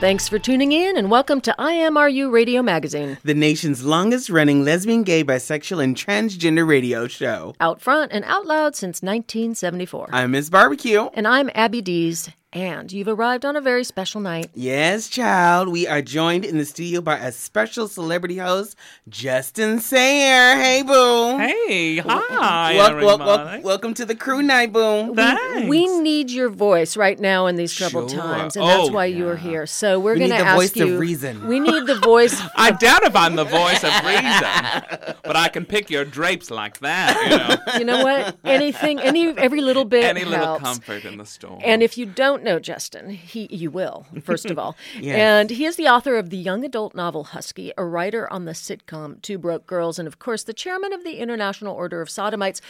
[0.00, 3.18] Thanks for tuning in and welcome to IMRU Radio Magazine.
[3.22, 7.54] the nation's longest running lesbian, gay, bisexual, and transgender radio show.
[7.60, 10.08] Out front and out loud since 1974.
[10.10, 10.48] I'm Ms.
[10.48, 11.08] Barbecue.
[11.12, 14.50] and I'm Abby Dees, and you've arrived on a very special night.
[14.54, 15.68] Yes, child.
[15.68, 18.74] We are joined in the studio by a special celebrity host,
[19.08, 20.56] Justin Sayre.
[20.56, 21.38] Hey, boo.
[21.38, 23.62] Hey, hi, Wel- wel- wel- everybody.
[23.62, 25.14] welcome to the crew night, boo.
[25.14, 25.68] Thanks.
[25.68, 28.20] We need your voice right now in these troubled Sure.
[28.20, 29.64] times, and that's Oh, why you are here.
[29.66, 30.98] So we're We going to need the ask voice of you.
[30.98, 31.46] reason.
[31.46, 32.40] We need the voice.
[32.56, 36.80] I doubt if I'm the voice of reason, but I can pick your drapes like
[36.80, 37.16] that.
[37.30, 38.36] You know, you know what?
[38.44, 41.60] Anything, any, every little bit any little comfort in the storm.
[41.64, 44.76] And if you don't know Justin, he you will first of all.
[45.00, 45.16] Yes.
[45.18, 48.52] And he is the author of the young adult novel Husky, a writer on the
[48.52, 52.60] sitcom Two Broke Girls, and of course the chairman of the International Order of Sodomites.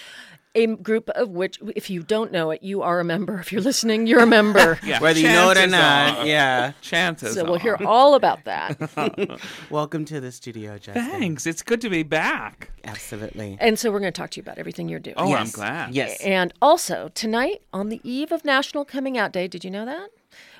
[0.56, 3.38] A group of which, if you don't know it, you are a member.
[3.38, 4.80] If you're listening, you're a member.
[4.84, 6.72] yeah, Whether you know it or not, are- yeah.
[6.80, 7.34] chances.
[7.34, 7.58] So we'll are.
[7.60, 9.40] hear all about that.
[9.70, 11.04] Welcome to the studio, Justin.
[11.08, 11.46] Thanks.
[11.46, 12.72] It's good to be back.
[12.82, 13.58] Absolutely.
[13.60, 15.14] And so we're going to talk to you about everything you're doing.
[15.18, 15.94] Oh, I'm glad.
[15.94, 16.20] Yes.
[16.20, 20.08] And also tonight, on the eve of National Coming Out Day, did you know that?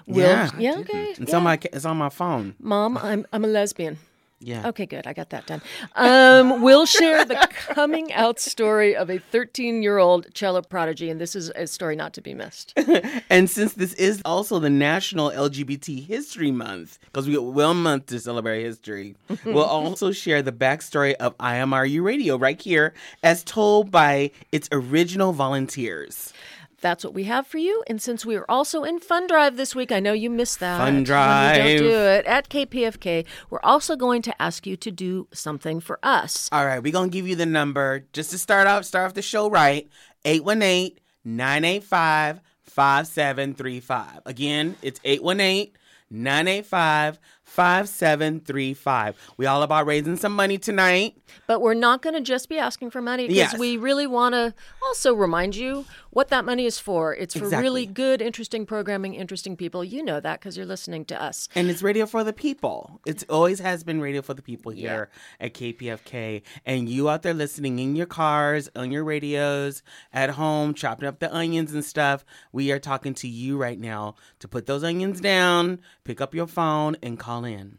[0.06, 0.50] Will, Yeah.
[0.56, 1.14] yeah, okay.
[1.19, 1.37] It's yeah.
[1.37, 2.54] on my it's on my phone.
[2.60, 3.98] Mom, I'm I'm a lesbian.
[4.42, 4.68] Yeah.
[4.68, 5.06] Okay, good.
[5.06, 5.60] I got that done.
[5.96, 11.20] Um, we'll share the coming out story of a 13 year old cello prodigy, and
[11.20, 12.72] this is a story not to be missed.
[13.28, 18.06] And since this is also the National LGBT History Month, because we got one month
[18.06, 19.14] to celebrate history,
[19.44, 25.32] we'll also share the backstory of IMRU Radio right here, as told by its original
[25.32, 26.32] volunteers.
[26.80, 27.82] That's what we have for you.
[27.86, 30.78] And since we are also in Fun Drive this week, I know you missed that.
[30.78, 31.56] Fun when Drive.
[31.56, 33.26] don't do it at KPFK.
[33.50, 36.48] We're also going to ask you to do something for us.
[36.52, 39.14] All right, we're going to give you the number just to start off, start off
[39.14, 39.88] the show right
[40.24, 44.20] 818 985 5735.
[44.26, 45.72] Again, it's 818
[46.10, 47.19] 985
[47.50, 49.16] 5735.
[49.37, 51.16] We all about raising some money tonight.
[51.47, 53.59] But we're not going to just be asking for money because Yes.
[53.59, 57.15] we really want to also remind you what that money is for.
[57.15, 59.84] It's for really good, interesting programming, interesting people.
[59.84, 61.49] You know that because you're listening to us.
[61.55, 63.00] And it's radio for the people.
[63.06, 66.43] It's always has been radio for the people here at KPFK.
[66.67, 69.82] And you out there listening in your cars, on your radios,
[70.12, 72.25] at home, chopping up the onions and stuff.
[72.53, 76.47] We are talking to you right now to put those onions down, pick up your
[76.49, 77.78] phone, and call in.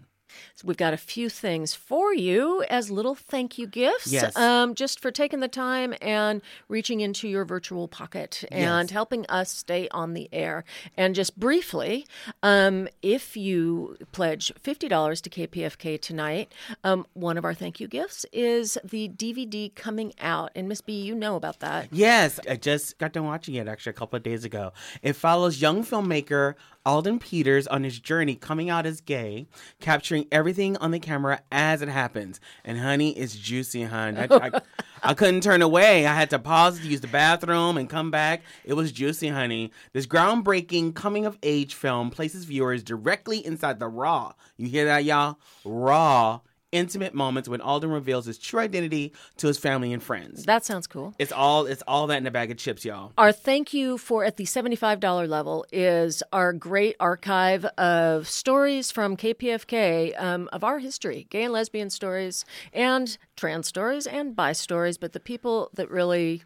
[0.56, 4.14] So we've got a few things for you as little thank you gifts.
[4.14, 4.34] Yes.
[4.38, 8.92] Um, just for taking the time and reaching into your virtual pocket and Yes.
[8.92, 10.64] helping us stay on the air.
[10.96, 12.08] And just briefly,
[12.44, 16.54] um, if you pledge $50 to KPFK tonight,
[16.86, 20.52] um, one of our thank you gifts is the DVD coming out.
[20.56, 21.90] And Miss B, you know about that.
[21.92, 24.72] Yes, I just got done watching it actually a couple of days ago.
[25.02, 26.56] It follows young filmmaker
[26.86, 29.48] Alden Peters on his journey coming out as gay,
[29.80, 32.40] capturing everything on the camera as it happens.
[32.64, 34.18] And honey, it's juicy, hun.
[34.18, 34.62] I, I,
[35.04, 36.06] I couldn't turn away.
[36.08, 38.42] I had to pause to use the bathroom and come back.
[38.64, 39.72] It was juicy, honey.
[39.94, 44.34] This groundbreaking coming of age film places viewers directly inside the raw.
[44.58, 45.38] You hear that, y'all?
[45.64, 46.42] Raw.
[46.72, 50.46] Intimate moments when Alden reveals his true identity to his family and friends.
[50.46, 51.14] That sounds cool.
[51.20, 53.12] It's all it's all that in a bag of chips, y'all.
[53.18, 59.18] Our thank you for at the $75 level is our great archive of stories from
[59.18, 64.98] KPFK um, of our history gay and lesbian stories, and trans stories, and bi stories,
[64.98, 66.44] but the people that really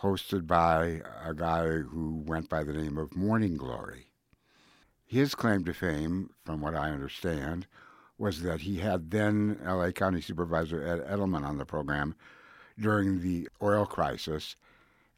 [0.00, 4.12] hosted by a guy who went by the name of Morning Glory.
[5.04, 7.66] His claim to fame, from what I understand,
[8.16, 12.14] was that he had then LA County Supervisor Ed Edelman on the program
[12.78, 14.54] during the oil crisis,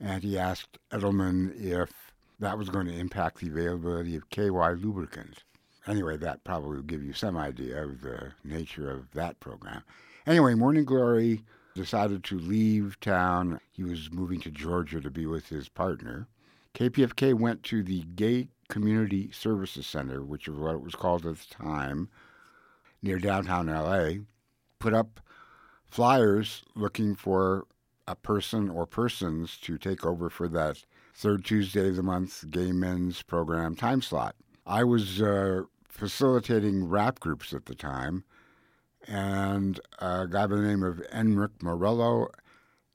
[0.01, 1.91] and he asked Edelman if
[2.39, 5.45] that was going to impact the availability of KY lubricant.
[5.87, 9.83] Anyway, that probably will give you some idea of the nature of that program.
[10.27, 11.45] Anyway, Morning Glory
[11.75, 13.61] decided to leave town.
[13.73, 16.29] He was moving to Georgia to be with his partner.
[16.75, 21.37] KPFK went to the Gay Community Services Center, which is what it was called at
[21.37, 22.09] the time,
[23.03, 24.23] near downtown LA,
[24.79, 25.21] put up
[25.91, 27.67] flyers looking for
[28.07, 30.85] a person or persons to take over for that
[31.15, 34.37] third Tuesday of the month gay men's program time slot.
[34.71, 38.23] I was uh, facilitating rap groups at the time,
[39.09, 42.29] and a guy by the name of Enric Morello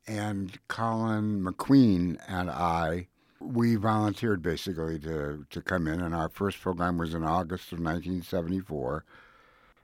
[0.07, 3.09] and Colin McQueen and I,
[3.41, 7.79] we volunteered basically to, to come in, and our first program was in August of
[7.79, 9.03] 1974.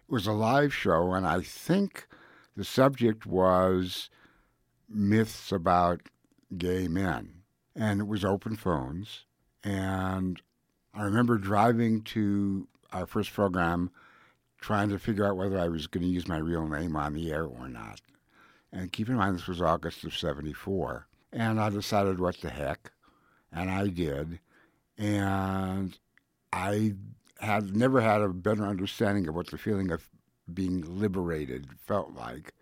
[0.07, 2.07] It was a live show, and I think
[2.55, 4.09] the subject was
[4.87, 6.03] myths about
[6.57, 7.41] gay men.
[7.75, 9.25] And it was open phones.
[9.61, 10.41] And
[10.93, 13.91] I remember driving to our first program
[14.59, 17.31] trying to figure out whether I was going to use my real name on the
[17.31, 18.01] air or not.
[18.71, 21.07] And keep in mind, this was August of 74.
[21.33, 22.91] And I decided, what the heck?
[23.51, 24.39] And I did.
[24.97, 25.97] And
[26.53, 26.93] I
[27.39, 30.07] had never had a better understanding of what the feeling of
[30.53, 32.53] being liberated felt like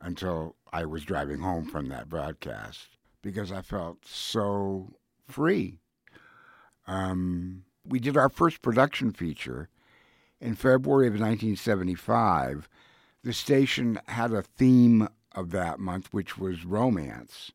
[0.00, 4.88] until I was driving home from that broadcast because I felt so
[5.26, 5.78] free.
[6.88, 9.68] Um, we did our first production feature
[10.40, 12.68] in February of 1975.
[13.22, 17.52] The station had a theme of that month, which was romance.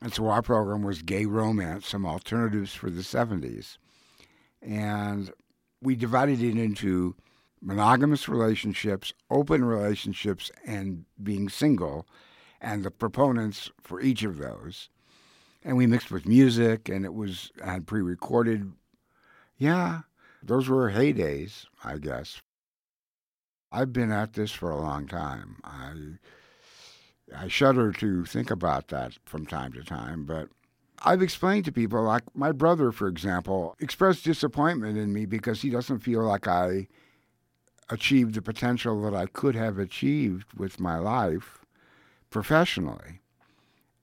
[0.00, 3.76] And so our program was Gay Romance, some alternatives for the 70s.
[4.62, 5.30] And
[5.82, 7.14] we divided it into
[7.60, 12.06] monogamous relationships, open relationships, and being single,
[12.60, 14.88] and the proponents for each of those.
[15.64, 18.72] And we mixed with music, and it was had pre-recorded.
[19.56, 20.02] Yeah,
[20.42, 22.42] those were heydays, I guess,
[23.74, 25.56] I've been at this for a long time.
[25.64, 25.94] I
[27.36, 30.48] I shudder to think about that from time to time, but
[31.04, 35.70] I've explained to people, like my brother, for example, expressed disappointment in me because he
[35.70, 36.86] doesn't feel like I
[37.90, 41.64] achieved the potential that I could have achieved with my life
[42.30, 43.22] professionally.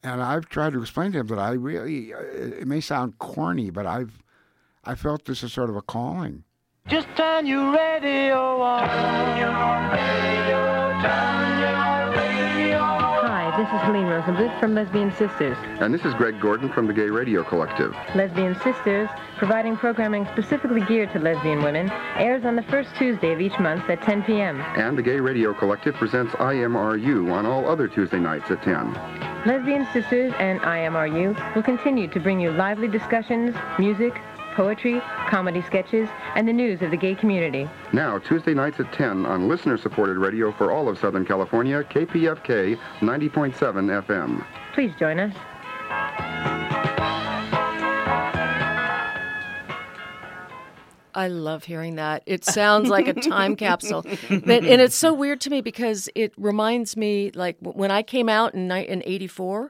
[0.03, 3.69] And I've tried to explain to him that I really, uh, it may sound corny,
[3.69, 4.23] but I've,
[4.83, 6.43] I felt this is sort of a calling.
[6.87, 8.87] Just turn your radio on.
[8.87, 9.51] Turn your
[9.91, 11.90] radio, turn your
[13.61, 15.55] this is Helene Rosenbluth from Lesbian Sisters.
[15.81, 17.95] And this is Greg Gordon from the Gay Radio Collective.
[18.15, 23.39] Lesbian Sisters, providing programming specifically geared to lesbian women, airs on the first Tuesday of
[23.39, 24.59] each month at 10 p.m.
[24.61, 28.93] And the Gay Radio Collective presents IMRU on all other Tuesday nights at 10.
[29.45, 34.19] Lesbian Sisters and IMRU will continue to bring you lively discussions, music,
[34.61, 37.67] poetry, comedy sketches, and the news of the gay community.
[37.93, 44.05] Now, Tuesday nights at 10 on listener-supported radio for all of Southern California, KPFK 90.7
[44.05, 44.45] FM.
[44.75, 46.60] Please join us.
[51.13, 52.23] I love hearing that.
[52.25, 54.03] It sounds like a time capsule.
[54.29, 58.29] But, and it's so weird to me because it reminds me, like, when I came
[58.29, 59.69] out in, in 84,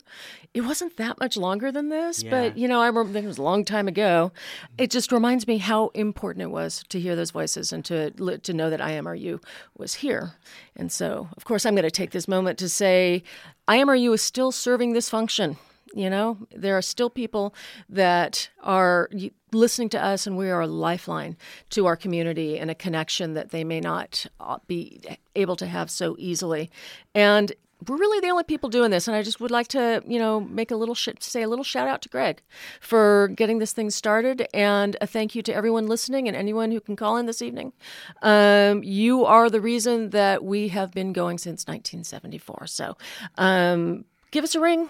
[0.53, 2.24] it wasn't that much longer than this.
[2.24, 4.31] But, you know, I remember it was a long time ago.
[4.77, 8.53] It just reminds me how important it was to hear those voices and to, to
[8.53, 9.41] know that IMRU
[9.77, 10.33] was here.
[10.75, 13.24] And so, of course, I'm going to take this moment to say
[13.67, 15.57] IMRU is still serving this function.
[15.93, 17.53] You know, there are still people
[17.89, 19.10] that are
[19.51, 21.38] listening to us, and we are a lifeline
[21.71, 25.01] to our community and a connection that they may not uh, be
[25.36, 26.69] able to have so easily.
[27.13, 27.51] And
[27.88, 30.39] we're really the only people doing this, and I just would like to, you know,
[30.39, 32.41] make a little sh- say a little shout out to Greg
[32.79, 36.79] for getting this thing started, and a thank you to everyone listening and anyone who
[36.79, 37.74] can call in this evening.
[38.21, 42.67] Um, you are the reason that we have been going since 1974.
[42.67, 42.98] So,
[43.38, 44.89] um, give us a ring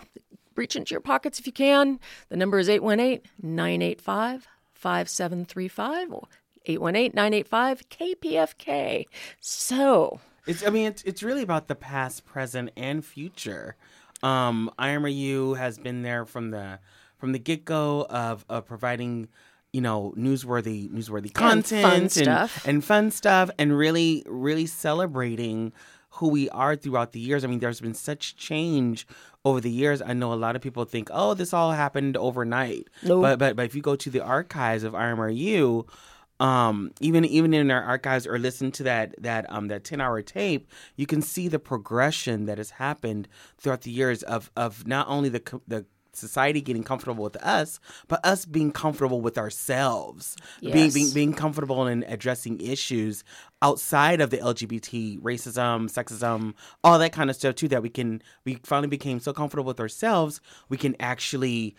[0.55, 2.00] reach into your pockets if you can.
[2.29, 6.27] The number is 818 985 5735 or
[6.65, 9.05] 818 985 KPFK.
[9.39, 13.75] So, It's I mean it's it's really about the past, present, and future.
[14.24, 16.79] Um, IMRU has been there from the
[17.17, 19.27] from the get go of, of providing,
[19.74, 22.67] you know, newsworthy newsworthy content And fun and, stuff.
[22.67, 25.74] and fun stuff and really really celebrating
[26.12, 27.44] who we are throughout the years.
[27.44, 29.08] I mean, there's been such change
[29.44, 30.01] over the years.
[30.01, 33.22] I know a lot of people think, "Oh, this all happened overnight." Nope.
[33.22, 35.88] But but but if you go to the archives of IMRU,
[36.39, 40.22] um, even even in our archives or listen to that that um that ten hour
[40.22, 43.27] tape, you can see the progression that has happened
[43.58, 47.80] throughout the years of of not only the co- the society getting comfortable with us,
[48.08, 53.24] but us being comfortable with ourselves, being, being being comfortable in addressing issues
[53.62, 56.53] outside of the LGBT, racism, sexism,
[56.84, 57.68] all that kind of stuff too.
[57.68, 61.75] That we can we finally became so comfortable with ourselves, we can actually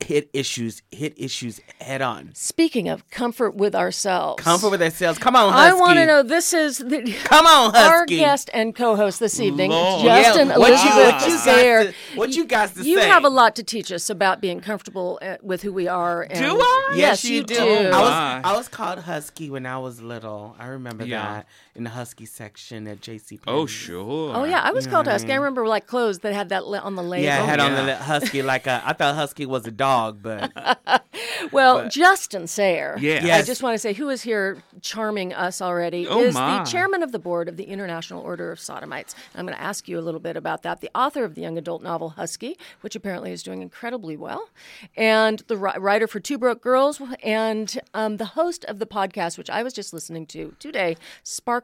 [0.00, 2.30] hit issues hit issues head on.
[2.34, 5.18] speaking of comfort with ourselves, Comfort with ourselves.
[5.18, 9.18] Come on, I want to know this is the, Come on, our guest and co-host
[9.20, 10.04] this evening, Lord.
[10.04, 13.08] Justin Yeah, what you- Elizabeth what you got to- what you got to You say?
[13.08, 16.22] have a lot to teach us about being comfortable uh, with who we are.
[16.22, 16.92] And, Do I?
[16.94, 17.54] Yes, you, do.
[17.54, 17.60] do.
[17.60, 18.42] Oh, I was.
[18.44, 20.54] I was called Husky when I was little.
[20.58, 21.22] I remember Yeah.
[21.22, 21.46] that
[21.76, 23.38] in the Husky section at JC.
[23.46, 24.34] Oh, sure.
[24.34, 25.32] Oh yeah, I was called Husky.
[25.32, 27.24] I remember like clothes that had that li- on the label.
[27.24, 27.84] Yeah, I had on yeah.
[27.84, 28.82] the Husky like a.
[28.84, 30.52] I thought Husky was a dog, but
[31.52, 32.96] Well, Justin Sayre.
[33.00, 33.24] Yes.
[33.24, 36.58] I just want to say who is here charming us already Oh, is my.
[36.58, 39.14] the chairman of the board of the International Order of Sodomites.
[39.34, 40.80] I'm going to ask you a little bit about that.
[40.80, 44.48] The author of the young adult novel Husky, which apparently is doing incredibly well,
[44.96, 49.50] and the writer for Two Broke Girls, and um, the host of the podcast, which
[49.50, 50.96] I was just listening to today,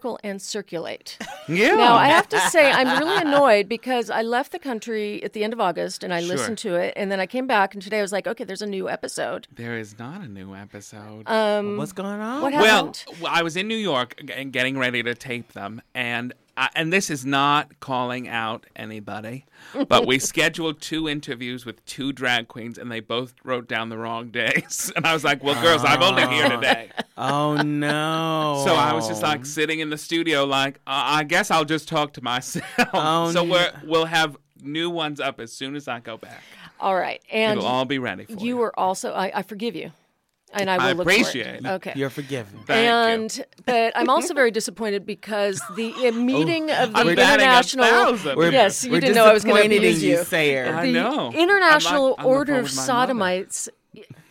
[0.02, 1.18] Sparkle and Circulate.
[1.49, 1.75] Yeah.
[1.75, 5.42] Now, I have to say, I'm really annoyed because I left the country at the
[5.42, 6.28] end of August and I Sure.
[6.28, 8.62] listened to it, and then I came back, and today I was like, okay, there's
[8.62, 9.49] a new episode.
[9.52, 11.28] there is not a new episode.
[11.28, 12.42] Um, what's going on?
[12.42, 13.02] What well, happened?
[13.06, 16.92] w- I was in New York and getting ready to tape them, and I, and
[16.92, 19.47] this is not calling out anybody,
[19.88, 23.97] but we scheduled two interviews with two drag queens, and they both wrote down the
[23.97, 24.92] wrong days.
[24.97, 28.62] And I was like, "Well, girls, I'm only here today." oh no!
[28.64, 31.88] So I was just like sitting in the studio, like, uh, I guess I'll just
[31.88, 32.64] talk to myself.
[32.92, 33.52] Oh, so no.
[33.52, 36.42] we're, we'll have new ones up as soon as I go back.
[36.78, 38.38] All right, and It'll all be ready for you.
[38.40, 39.92] you were also I, I forgive you,
[40.54, 41.64] and I will I look for appreciate it.
[41.64, 41.66] it.
[41.66, 41.92] Okay.
[41.97, 42.61] You're forgiven.
[42.66, 42.90] Thank you.
[42.90, 47.87] and but I'm also very disappointed because the uh, meeting of the I'm international.
[48.37, 50.25] We're- yes you we're didn't know I was going to disappointed in abuse you, you.
[50.25, 50.75] Sayre.
[50.75, 51.32] I the know.
[51.32, 52.87] International I'm like on the Order of with mother.
[52.87, 53.68] Sodomites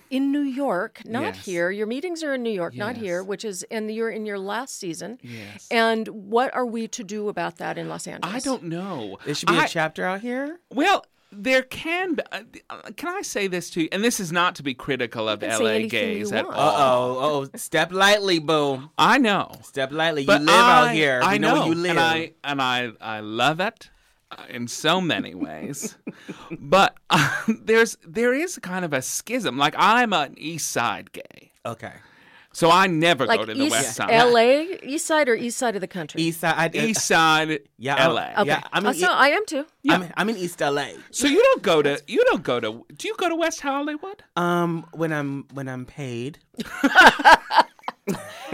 [0.10, 1.46] in New York, not Yes.
[1.46, 1.72] here.
[1.72, 4.78] Your meetings are in New York, not here, which is and you're in your last
[4.78, 5.18] season.
[5.24, 5.68] Yes.
[5.72, 8.36] And what are we to do about that in Los Angeles?
[8.36, 9.18] I don't know.
[9.25, 10.60] There should be a I- chapter out here.
[10.70, 12.24] Well, there can be.
[12.32, 13.90] Uh, can I say this to you?
[13.92, 16.46] And this is not to be critical of You can say LA you gays at
[16.46, 16.58] want.
[16.58, 18.90] Uh oh, oh, step lightly, boo.
[18.98, 19.52] I know.
[19.64, 20.26] Step lightly.
[20.26, 21.22] But you live out here.
[21.24, 21.92] I we know, know, you live.
[21.92, 23.90] and I and I I love it
[24.32, 25.98] uh, in so many ways.
[26.60, 29.58] but uh, there's there is kind of a schism.
[29.58, 31.94] Like I'm an East Side gay, okay.
[32.53, 34.10] So I never like go to the East West Side.
[34.10, 36.22] LA, East Side or East Side of the country?
[36.22, 36.75] East side.
[36.75, 38.31] I, East Side, Yeah, LA.
[38.38, 38.48] Okay.
[38.48, 39.65] Yeah, I'm Uh, in, so E- I am too.
[39.89, 40.88] I'm, I'm in East LA.
[41.12, 44.24] So you don't go to you don't go to do you go to West Hollywood?
[44.36, 46.39] Um, when I'm when I'm paid.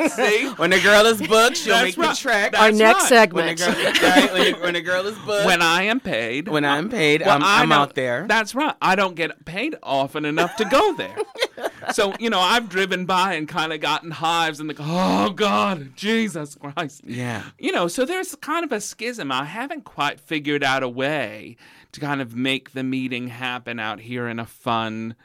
[0.09, 2.15] See, When the girl is booked, she'll That's make right.
[2.15, 2.51] the trek.
[2.51, 3.33] That's Our next right.
[3.33, 3.99] when the segment.
[3.99, 5.45] girl, right, when, the, when the girl is booked.
[5.45, 8.25] when I am paid, when I'm paid, Well, I'm, I I'm out there.
[8.27, 8.75] That's right.
[8.81, 11.15] I don't get paid often enough to go there.
[11.93, 15.95] so, you know, I've driven by and kind of gotten hives and like, oh, God,
[15.95, 17.01] Jesus Christ.
[17.05, 17.43] Yeah.
[17.57, 19.31] You know, so there's kind of a schism.
[19.31, 21.55] I haven't quite figured out a way
[21.93, 25.15] to kind of make the meeting happen out here in a fun,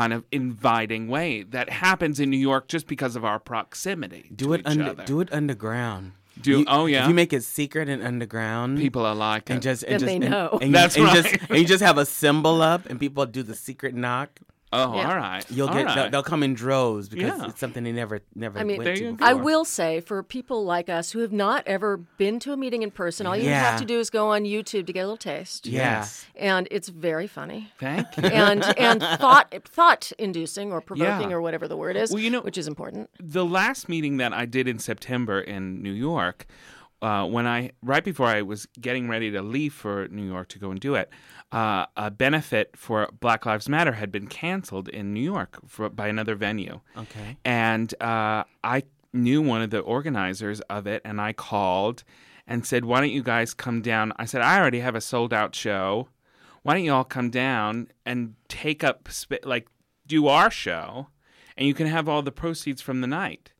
[0.00, 4.24] kind of inviting way that happens in New York just because of our proximity.
[4.34, 5.04] do to it each under, other.
[5.04, 6.12] do it underground.
[6.40, 7.02] Do- You- oh, yeah?
[7.04, 9.62] If you make it secret and underground, People are like, and it.
[9.62, 10.48] just and Then just they and- know.
[10.60, 11.14] and, you- That's and right.
[11.22, 14.40] Just, and you just have a symbol up, and people do the secret knock.
[14.74, 15.08] Oh, Yeah.
[15.10, 15.44] all right.
[15.50, 15.94] You'll all get right.
[15.94, 17.46] they'll, they'll come in droves because Yeah.
[17.48, 19.16] it's something they never never I mean, went There to you go.
[19.16, 19.28] before.
[19.28, 22.82] I will say for people like us who have not ever been to a meeting
[22.82, 23.70] in person, all you Yeah.
[23.70, 25.66] have to do is go on YouTube to get a little taste.
[25.66, 25.98] Yeah.
[25.98, 26.26] Yes.
[26.36, 27.72] And it's very funny.
[27.78, 28.24] Thank you.
[28.24, 31.36] and and thought thought inducing or provoking Yeah.
[31.36, 33.10] or whatever the word is, Well, you know- which is important.
[33.20, 36.46] the last meeting that I did in September in New York,
[37.02, 40.58] uh, when I right before I was getting ready to leave for New York to
[40.58, 41.10] go and do it,
[41.52, 46.08] uh, a benefit for Black Lives Matter had been canceled in New York for, by
[46.08, 47.36] another venue, Okay.
[47.44, 48.82] and uh, I
[49.12, 52.04] knew one of the organizers of it, and I called
[52.46, 55.32] and said, "Why don't you guys come down?" I said, "I already have a sold
[55.32, 56.08] out show.
[56.62, 59.68] Why don't you all come down and take up sp- like
[60.06, 61.08] do our show,
[61.56, 63.52] and you can have all the proceeds from the night."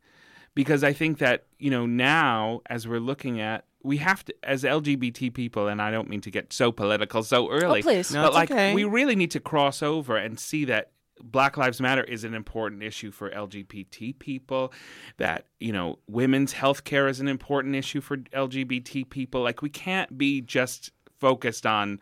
[0.55, 3.65] Because I think that you know now, as we're looking at.
[3.83, 7.51] We have to, as LGBT people, and I don't mean to get so political so
[7.51, 7.81] early.
[7.81, 8.11] Oh, please.
[8.11, 8.73] No, but it's like, okay.
[8.73, 10.89] we really need to cross over and see that
[11.21, 14.73] Black Lives Matter is an important issue for LGBT people,
[15.17, 19.41] that, you know, women's health care is an important issue for LGBT people.
[19.41, 21.99] Like, we can't be just focused on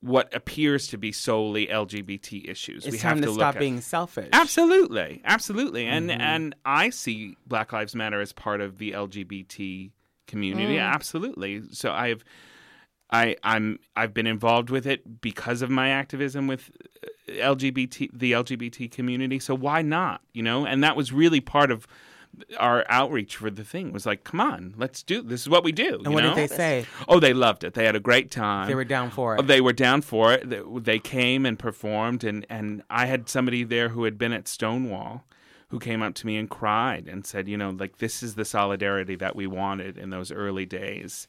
[0.00, 2.84] what appears to be solely LGBT issues.
[2.86, 4.28] It's we time have to, to, stop at- being selfish.
[4.32, 6.20] Absolutely, absolutely, and Mm-hmm.
[6.20, 9.90] and I see Black Lives Matter as part of the LGBT
[10.26, 10.76] community.
[10.76, 10.82] Mm.
[10.92, 11.62] Absolutely.
[11.72, 12.24] So I've,
[13.10, 16.70] I I'm I've been involved with it because of my activism with
[17.02, 19.38] uh, LGBT the LGBT community.
[19.38, 20.20] So why not?
[20.32, 21.86] You know, and that was really part of
[22.58, 25.42] our outreach for the thing was like, come on, let's do this.
[25.42, 26.00] Is what we do.
[26.04, 26.34] And what know?
[26.34, 26.86] did they say?
[27.08, 27.74] Oh, they loved it.
[27.74, 28.68] They had a great time.
[28.68, 29.40] They were down for it.
[29.40, 30.48] Oh, They were down for it.
[30.48, 34.48] They- They came and performed, and, and I had somebody there who had been at
[34.48, 35.24] Stonewall
[35.70, 38.44] who came up to me and cried and said, you know, like, this is the
[38.44, 41.28] solidarity that we wanted in those early days.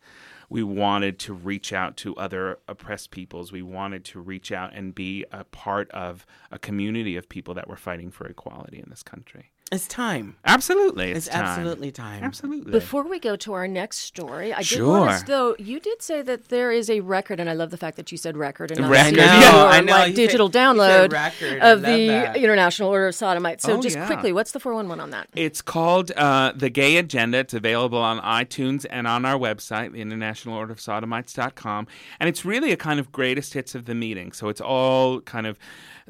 [0.50, 3.52] We wanted to reach out to other oppressed peoples.
[3.52, 7.68] We wanted to reach out and be a part of a community of people that
[7.68, 9.52] were fighting for equality in this country.
[9.72, 10.36] It's time.
[10.46, 11.12] Absolutely.
[11.12, 11.46] It's, It's, time.
[11.46, 12.24] absolutely time.
[12.24, 12.72] Absolutely.
[12.72, 15.20] Before we go to our next story, I did want Sure.
[15.20, 17.96] to, though, you did say that there is a record, and I love the fact
[17.98, 19.20] that you said record and not Record.
[19.20, 19.92] I know, or I know.
[19.94, 21.60] like digital said download record.
[21.62, 22.38] Of the that.
[22.38, 23.64] International Order of Sodomites.
[23.64, 24.08] So Oh, just yeah.
[24.08, 25.28] quickly, what's the 411 on that?
[25.36, 27.38] It's called uh, The Gay Agenda.
[27.38, 31.86] It's available on iTunes and on our website, the International Order of Sodomites.com.
[32.20, 34.32] And it's really a kind of greatest hits of the meeting.
[34.32, 35.60] So it's all kind of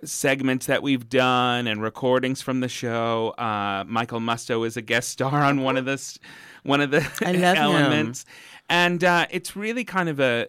[0.03, 3.29] segments that we've done and recordings from the show.
[3.37, 6.19] Uh, Michael Musto is a guest star on one of the
[6.63, 7.43] one of the love him.
[7.57, 8.25] elements,
[8.69, 10.47] and uh, it's really kind of a.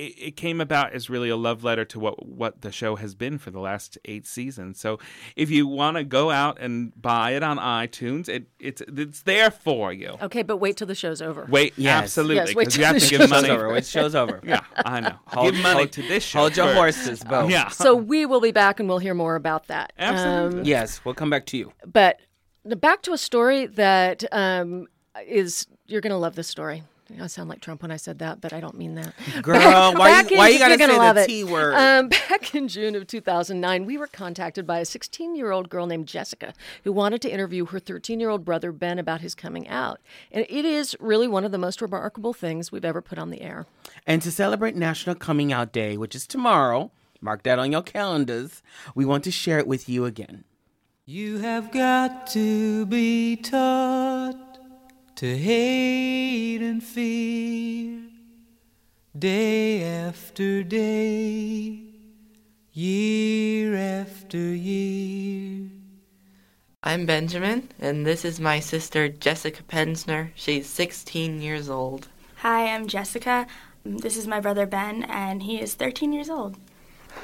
[0.00, 3.14] It, it came about as really a love letter to what what the show has
[3.14, 4.80] been for the last eight seasons.
[4.80, 4.98] So
[5.36, 9.50] if you want to go out and buy it on iTunes, it it's it's there
[9.50, 10.16] for you.
[10.22, 11.46] Okay, but wait till the show's over.
[11.50, 12.02] Wait, Yes.
[12.04, 13.48] absolutely, wait because till you have the to give show's money.
[13.48, 13.72] Show's over.
[13.72, 14.40] Wait, show's over.
[14.42, 15.16] Yeah, I know.
[15.26, 16.38] Hold- give money hold- to this show.
[16.40, 16.98] Hold your first.
[16.98, 17.48] horses, Bo.
[17.48, 17.68] Yeah.
[17.80, 19.92] So we will be back and we'll hear more about that.
[19.98, 20.60] Absolutely.
[20.60, 21.72] Um, Yes, we'll come back to you.
[21.86, 22.18] but
[22.64, 24.86] back to a story that um,
[25.26, 26.82] is, you're going to love this story.
[27.20, 29.14] I sound like Trump when I said that, but I don't mean that.
[29.42, 29.58] Girl,
[29.94, 31.26] why back you, in- why you gotta say love the it.
[31.26, 31.74] T word?
[31.74, 35.86] Um, back in June of 2009, we were contacted by a 16 year old girl
[35.86, 36.52] named Jessica
[36.84, 40.00] who wanted to interview her 13 year old brother Ben about his coming out.
[40.30, 43.40] And it is really one of the most remarkable things we've ever put on the
[43.40, 43.66] air.
[44.06, 48.62] And to celebrate National Coming Out Day, which is tomorrow, mark that on your calendars,
[48.94, 50.44] we want to share it with you again.
[51.06, 54.49] You have got to be taught
[55.20, 58.00] to hate and fear
[59.18, 61.78] day after day,
[62.72, 65.68] year after year.
[66.82, 70.30] I'm Benjamin, and this is my sister Jessica Pensner.
[70.34, 72.08] She's 16 years old.
[72.36, 73.46] Hi, I'm Jessica.
[73.84, 76.56] This is my brother Ben, and he is 13 years old.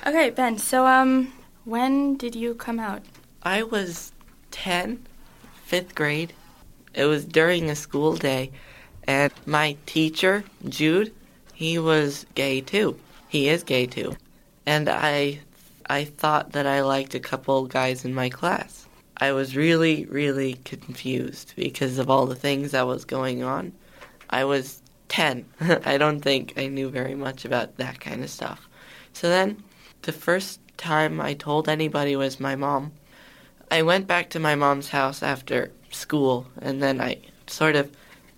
[0.06, 1.32] Okay, Ben, so, um,
[1.64, 3.00] when did you come out?
[3.42, 4.12] I was
[4.50, 5.06] 10,
[5.64, 6.34] fifth grade.
[6.96, 8.50] It was during a school day,
[9.06, 11.14] and my teacher, Jude,
[11.52, 12.98] he was gay too.
[13.28, 14.16] He is gay too.
[14.64, 15.40] And I
[15.88, 18.86] I thought that I liked a couple guys in my class.
[19.18, 23.72] I was really, really confused because of all the things that was going on.
[24.28, 25.46] I was 10.
[25.84, 28.68] I don't think I knew very much about that kind of stuff.
[29.12, 29.62] So then,
[30.02, 32.92] the first time I told anybody was my mom.
[33.70, 37.90] I went back to my mom's house after school, and then I sort of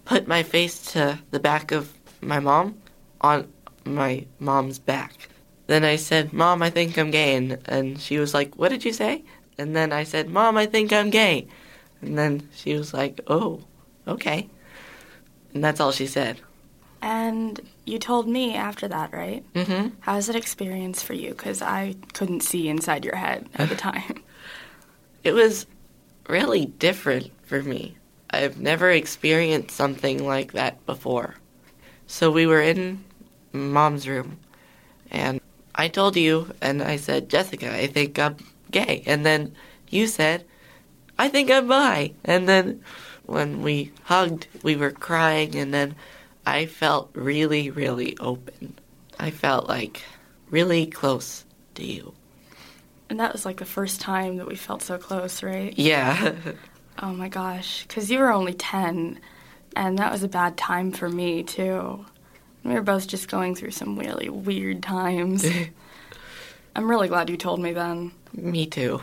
[0.04, 2.80] put my face to the back of my mom
[3.20, 3.52] on
[3.84, 5.28] my mom's back.
[5.66, 7.36] Then I said, Mom, I think I'm gay.
[7.36, 9.22] And, and she was like, What did you say?
[9.58, 11.46] And then I said, Mom, I think I'm gay.
[12.00, 13.60] And then she was like, Oh,
[14.06, 14.48] okay.
[15.52, 16.40] And that's all she said.
[17.00, 19.44] And you told me after that, right?
[19.52, 19.88] Mm-hmm.
[20.00, 21.30] How was that experience for you?
[21.30, 24.22] Because I couldn't see inside your head at the time.
[25.22, 25.66] It was
[26.28, 27.96] really different for me.
[28.30, 31.36] I've never experienced something like that before.
[32.06, 33.04] So we were in
[33.52, 34.38] mom's room,
[35.10, 35.40] and
[35.74, 38.36] I told you, and I said, Jessica, I think I'm
[38.70, 39.02] gay.
[39.06, 39.54] And then
[39.88, 40.44] you said,
[41.18, 42.12] I think I'm bi.
[42.24, 42.82] And then
[43.24, 45.94] when we hugged, we were crying, and then
[46.46, 48.78] I felt really, really open.
[49.18, 50.02] I felt like
[50.50, 52.14] really close to you.
[53.10, 55.72] And that was like the first time that we felt so close, right?
[55.78, 56.34] Yeah.
[57.02, 57.84] oh my gosh.
[57.86, 59.18] Because you were only 10,
[59.76, 62.04] and that was a bad time for me, too.
[62.64, 65.46] We were both just going through some really weird times.
[66.76, 68.12] I'm really glad you told me then.
[68.32, 69.02] Me too.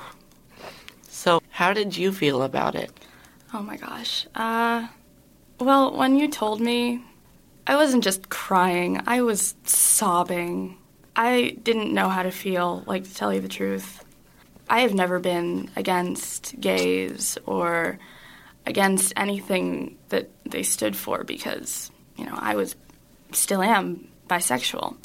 [1.10, 2.92] So, how did you feel about it?
[3.54, 4.28] Oh my gosh.
[4.36, 4.88] Uh,
[5.60, 7.04] well, when you told me,
[7.68, 10.78] I wasn't just crying, I was sobbing.
[11.16, 14.05] I didn't know how to feel, like, to tell you the truth.
[14.70, 18.00] I have never been against gays or
[18.66, 22.76] against anything that they stood for because, you know, I was,
[23.32, 24.98] still am bisexual.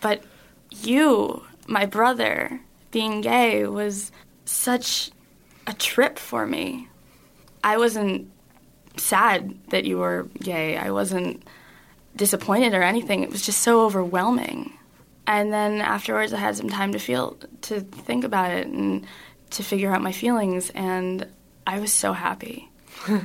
[0.00, 0.24] But
[0.70, 4.10] you, my brother, being gay was
[4.44, 5.10] such
[5.66, 6.88] a trip for me.
[7.62, 8.30] I wasn't
[8.96, 10.76] sad that you were gay.
[10.76, 11.42] I wasn't
[12.16, 13.22] disappointed or anything.
[13.22, 14.72] It was just so overwhelming.
[15.26, 19.06] And then afterwards, I had some time to feel, to think about it and
[19.50, 21.26] to figure out my feelings, and
[21.66, 22.70] I was so happy.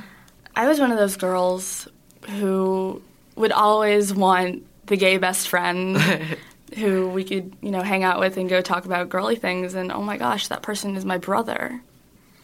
[0.56, 1.88] I was one of those girls
[2.28, 3.02] who
[3.36, 5.96] would always want the gay best friend
[6.76, 9.74] who we could, you know, hang out with and go talk about girly things.
[9.74, 11.80] And oh my gosh, that person is my brother.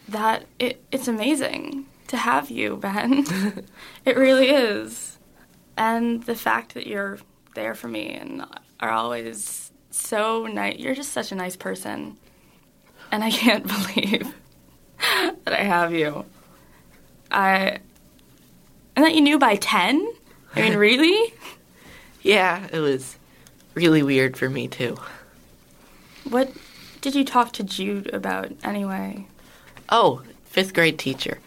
[0.09, 3.27] That it, it's amazing to have you, Ben.
[4.05, 5.19] it really is.
[5.77, 7.19] And the fact that you're
[7.55, 8.45] there for me and
[8.85, 10.79] are always so nice.
[10.79, 12.19] You're just such a nice person.
[13.11, 14.35] And I can't believe
[15.45, 16.25] that I have you.
[17.31, 17.79] I
[18.97, 20.07] and that you knew by 10?
[20.55, 21.35] I mean, really?
[22.23, 23.17] yeah, it was
[23.75, 24.99] really weird for me too.
[26.25, 26.53] What
[27.01, 29.27] did you talk to Jude about anyway?
[29.89, 31.39] Oh, fifth grade teacher.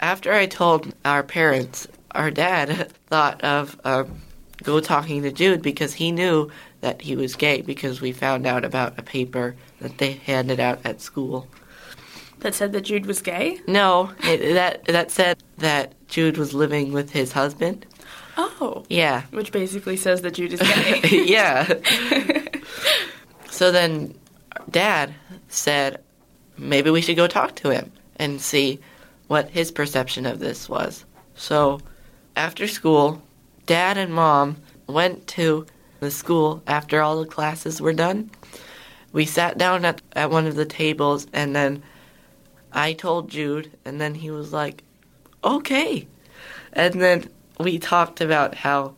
[0.00, 4.22] After I told our parents, our dad thought of um,
[4.64, 6.50] go talking to Jude because he knew
[6.80, 10.80] that he was gay because we found out about a paper that they handed out
[10.84, 11.46] at school.
[12.40, 13.60] That said that Jude was gay?
[13.66, 17.86] No, it, that that said that Jude was living with his husband.
[18.36, 18.84] Oh.
[18.88, 19.22] Yeah.
[19.30, 21.24] Which basically says that Jude is gay.
[21.24, 21.72] yeah.
[23.50, 24.14] so then
[24.70, 25.14] dad
[25.48, 26.02] said
[26.58, 28.80] maybe we should go talk to him and see
[29.28, 31.04] what his perception of this was.
[31.34, 31.80] So
[32.36, 33.22] after school,
[33.66, 35.66] dad and mom went to
[36.00, 38.30] the school after all the classes were done.
[39.12, 41.82] We sat down at, at one of the tables and then
[42.72, 44.82] I told Jude and then he was like,
[45.42, 46.06] okay.
[46.72, 48.94] And then we talked about how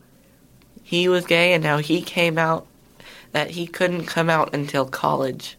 [0.83, 2.65] he was gay and how he came out,
[3.31, 5.57] that he couldn't come out until college.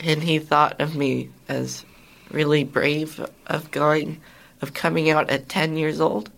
[0.00, 1.84] And he thought of me as
[2.30, 4.20] really brave of going,
[4.60, 6.30] of coming out at 10 years old.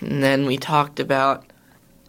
[0.00, 1.44] And then we talked about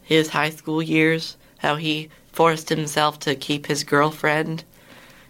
[0.01, 4.63] his high school years, how he forced himself to keep his girlfriend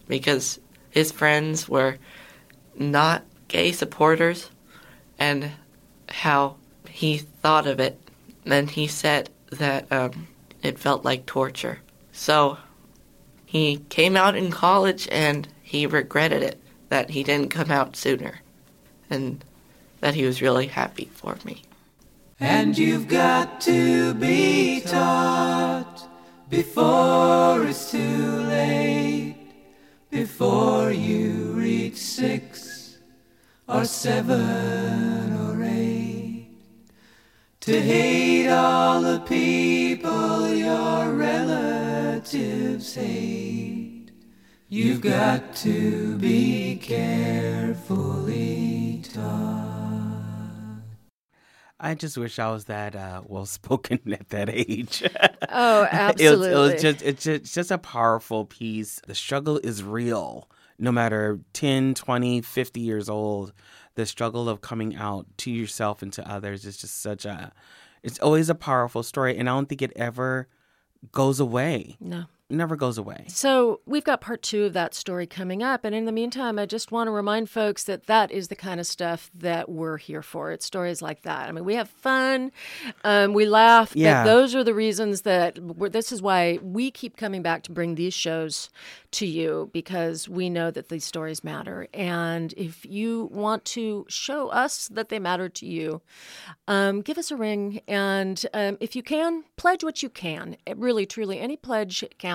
[0.08, 1.98] because his friends were
[2.78, 4.50] not gay supporters
[5.20, 5.52] and
[6.10, 6.56] how
[6.89, 8.00] he thought of it.
[8.46, 10.28] And he said that um,
[10.62, 11.80] it felt like torture.
[12.12, 12.58] So
[13.46, 18.41] he came out in college and he regretted it that he didn't come out sooner
[19.10, 19.44] and
[20.00, 21.64] that he was really happy for me.
[22.39, 26.06] And you've got to be taught
[26.50, 29.54] before it's too late,
[30.10, 32.98] before you reach six
[33.69, 36.50] or seven or eight,
[37.62, 44.12] to hate all the people your relatives hate.
[44.67, 48.24] You've got to be carefully
[49.13, 49.64] taught.
[51.80, 55.04] I just wish I was that uh, well spoken at that age.
[55.50, 55.84] Oh,
[56.20, 59.02] It was, it was just it's just, it's just a powerful piece.
[59.06, 60.50] The struggle is real.
[60.78, 63.54] No matter 10, 20, 50 years old,
[63.96, 67.52] the struggle of coming out to yourself and to others is just such a
[68.04, 70.48] it's always a powerful story and I don't think it ever
[71.12, 71.98] goes away.
[72.00, 72.26] No.
[72.48, 73.26] Never goes away.
[73.28, 75.84] So, we've got part two of that story coming up.
[75.84, 78.80] And in the meantime, I just want to remind folks that that is the kind
[78.80, 80.52] of stuff that we're here for.
[80.52, 81.50] It's stories like that.
[81.50, 82.52] I mean, we have fun,
[83.04, 83.90] um, we laugh.
[83.90, 84.24] but Yeah.
[84.24, 87.96] those are the reasons that we're, this is why we keep coming back to bring
[87.96, 88.70] these shows
[89.12, 91.88] to you because we know that these stories matter.
[91.96, 96.02] And if you want to show us that they matter to you,
[96.68, 97.82] um, give us a ring.
[97.88, 100.58] And um, if you can, pledge what you can.
[100.68, 102.35] It really, truly, any pledge counts.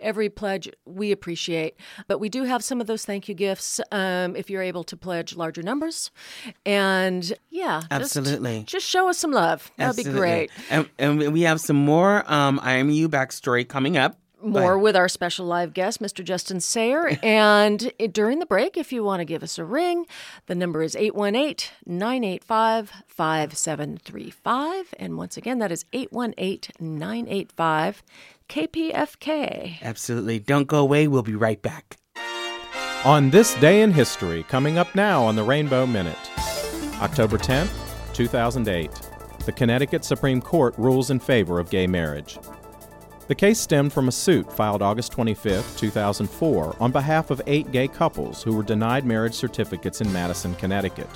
[0.00, 1.74] Every pledge we appreciate.
[2.06, 4.96] But we do have some of those thank you gifts um, if you're able to
[4.96, 6.10] pledge larger numbers.
[6.66, 8.64] And yeah, Absolutely.
[8.66, 9.70] Just, show us some love.
[9.76, 10.50] That'd be great.
[10.70, 14.18] And, and we have some more um, IMRU backstory coming up.
[14.40, 16.22] More with our special live guest, Mr.
[16.22, 17.18] Justin Sayre.
[17.24, 20.06] and it- during the break, if you want to give us a ring,
[20.46, 24.94] the number is 818 985 5735.
[24.98, 28.02] And once again, that is 818 985
[28.48, 29.82] KPFK.
[29.82, 30.38] Absolutely.
[30.38, 31.08] Don't go away.
[31.08, 31.96] We'll be right back.
[33.04, 36.18] On this day in history, coming up now on the Rainbow Minute.
[37.00, 37.70] October 10th,
[38.14, 38.90] 2008.
[39.46, 42.38] The Connecticut Supreme Court rules in favor of gay marriage.
[43.28, 47.86] The case stemmed from a suit filed August 25, 2004, on behalf of eight gay
[47.86, 51.08] couples who were denied marriage certificates in Madison, Connecticut.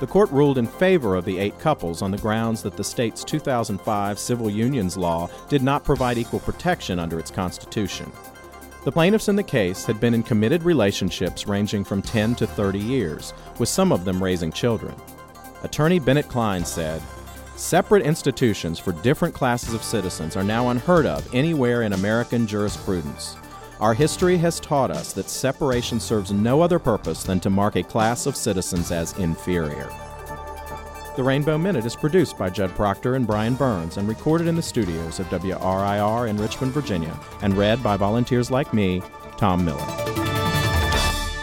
[0.00, 3.22] The court ruled in favor of the eight couples on the grounds that the state's
[3.22, 8.10] 2005 civil unions law did not provide equal protection under its constitution.
[8.84, 12.78] The plaintiffs in the case had been in committed relationships ranging from 10 to 30
[12.78, 14.94] years, with some of them raising children.
[15.64, 17.02] Attorney Bennett Klein said,
[17.56, 23.36] Separate institutions for different classes of citizens are now unheard of anywhere in American jurisprudence.
[23.80, 27.82] Our history has taught us that separation serves no other purpose than to mark a
[27.82, 29.90] class of citizens as inferior.
[31.16, 34.60] The Rainbow Minute is produced by Judd Proctor and Brian Burns and recorded in the
[34.60, 39.02] studios of WRIR in Richmond, Virginia, and read by volunteers like me,
[39.38, 39.80] Tom Miller.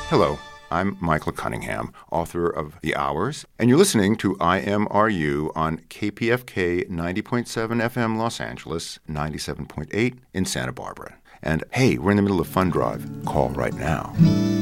[0.08, 0.38] Hello,
[0.70, 7.82] I'm Michael Cunningham, author of The Hours, and you're listening to IMRU on KPFK 90.7
[7.82, 11.18] FM Los Angeles, 97.8 in Santa Barbara.
[11.42, 13.06] And hey, we're in the middle of Fund Drive.
[13.26, 14.14] Call right now.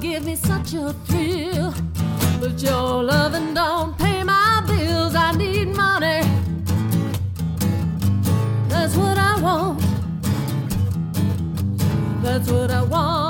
[0.00, 1.74] Give me such a thrill,
[2.40, 5.14] but your loving don't pay my bills.
[5.14, 6.22] I need money.
[8.68, 9.80] That's what I want.
[12.22, 13.29] That's what I want.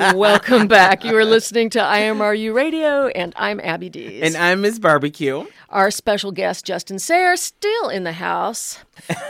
[0.00, 1.04] Welcome back.
[1.04, 4.22] You are listening to IMRU Radio, and I'm Abby Dees.
[4.22, 5.44] And I'm Miss Barbecue.
[5.68, 8.78] Our special guest, Justin Sayre, still in the house.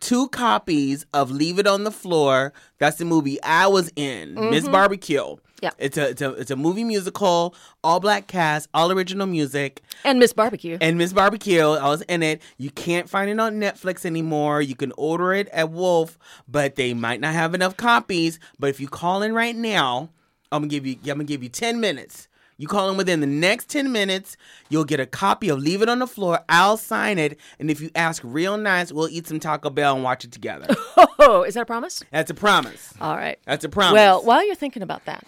[0.00, 4.66] two copies of leave it on the floor that's the movie i was in miss
[4.66, 4.72] Mhm.
[4.72, 5.70] barbecue Yeah.
[5.78, 10.18] it's a, it's a it's a movie musical all black cast all original music And
[10.18, 10.78] Miss Barbecue.
[10.80, 12.40] and Miss Barbecue, I was in it.
[12.56, 14.62] You can't find it on Netflix anymore.
[14.62, 18.38] You can order it at Wolfe, but they might not have enough copies.
[18.58, 20.08] But if you call in right now,
[20.50, 22.28] I'm gonna give you I'm gonna give you 10 minutes.
[22.60, 24.36] You call in within the next 10 minutes,
[24.68, 26.40] you'll get a copy of Leave It on the Floor.
[26.46, 30.04] I'll sign it, and if you ask real nice, we'll eat some Taco Bell and
[30.04, 30.66] watch it together.
[31.22, 32.02] Oh, is that a promise?
[32.10, 32.94] That's a promise.
[32.98, 33.38] All right.
[33.44, 33.92] That's a promise.
[33.92, 35.22] Well, while you're thinking about that,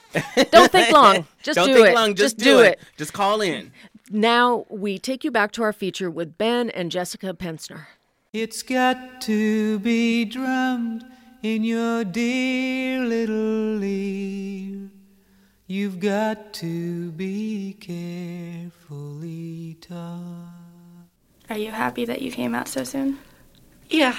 [0.50, 1.26] don't think long.
[1.42, 1.94] Just Don't do think it.
[1.94, 2.14] long.
[2.14, 2.80] Just, do it.
[2.96, 3.72] Just call in.
[4.10, 7.86] Now we take you back to our feature with Ben and Jessica Pensner.
[8.32, 11.04] It's got to be drummed
[11.42, 14.91] in your dear little ear.
[15.72, 21.08] You've got to be carefully taught.
[21.48, 23.18] Are you happy that you came out so soon?
[23.88, 24.14] Yeah,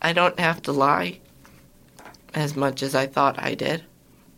[0.00, 1.18] I don't have to lie
[2.34, 3.82] as much as I thought I did.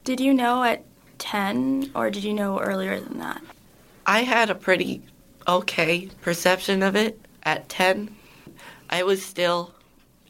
[0.04, 0.86] Did you know at
[1.18, 3.42] 10 or did you know earlier than that?
[4.06, 5.02] I had a pretty
[5.46, 8.16] okay perception of it at 10.
[8.88, 9.74] I was still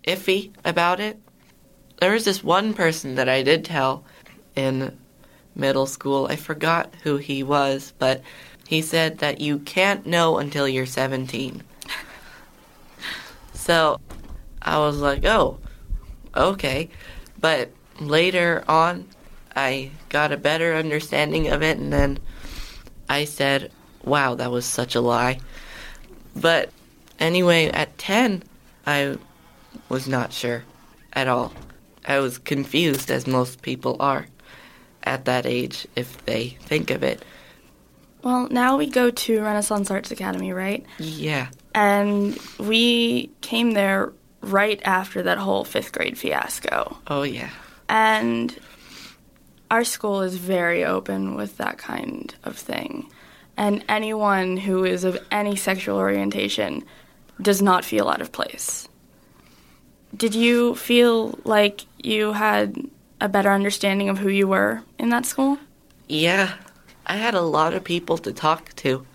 [0.05, 1.17] iffy about it.
[2.01, 4.03] There was this one person that I did tell
[4.57, 4.99] in
[5.59, 6.27] middle school.
[6.31, 8.23] I forgot who he was, but
[8.67, 11.63] he said that you can't know until you're 17.
[13.55, 14.01] So
[14.63, 15.59] I was like, oh,
[16.35, 16.91] okay.
[17.41, 19.09] But later on,
[19.55, 22.19] I got a better understanding of it, and then
[23.09, 23.73] I said,
[24.05, 25.41] wow, that was such a lie.
[26.37, 26.71] But
[27.19, 28.43] anyway, at 10,
[28.87, 29.17] I
[29.89, 30.65] was not sure
[31.13, 31.53] at all.
[32.07, 34.27] I was confused, as most people are
[35.05, 37.25] at that age if they think of it.
[38.23, 40.85] Well, now we go to Renaissance Arts Academy, right?
[40.99, 41.49] Yeah.
[41.75, 46.99] And we came there right after that whole fifth grade fiasco.
[47.07, 47.51] Oh, yeah.
[47.89, 48.57] And
[49.71, 53.11] our school is very open with that kind of thing.
[53.57, 56.85] And anyone who is of any sexual orientation
[57.41, 58.89] does not feel out of place.
[60.17, 62.77] Did you feel like you had
[63.21, 65.59] a better understanding of who you were in that school?
[66.09, 66.55] Yeah,
[67.07, 69.07] I had a lot of people to talk to.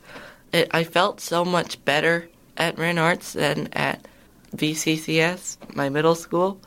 [0.52, 4.08] It, I felt so much better at Ren Arts than at
[4.56, 6.60] VCCS, my middle school,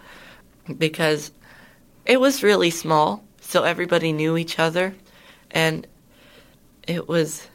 [0.79, 1.31] because
[2.05, 4.95] it was really small, so everybody knew each other,
[5.51, 5.87] and
[6.87, 7.47] it was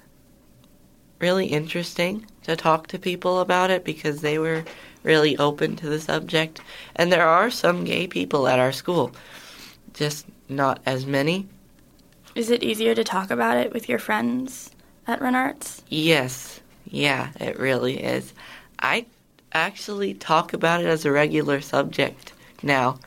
[1.19, 4.63] really interesting to talk to people about it because they were
[5.03, 6.61] really open to the subject.
[6.95, 9.11] And there are some gay people at our school,
[9.93, 11.47] just not as many.
[12.35, 14.71] Is it easier to talk about it with your friends
[15.07, 15.81] at Renarts?
[15.89, 18.33] Yes, yeah, it really is.
[18.79, 19.05] I
[19.53, 22.99] actually talk about it as a regular subject now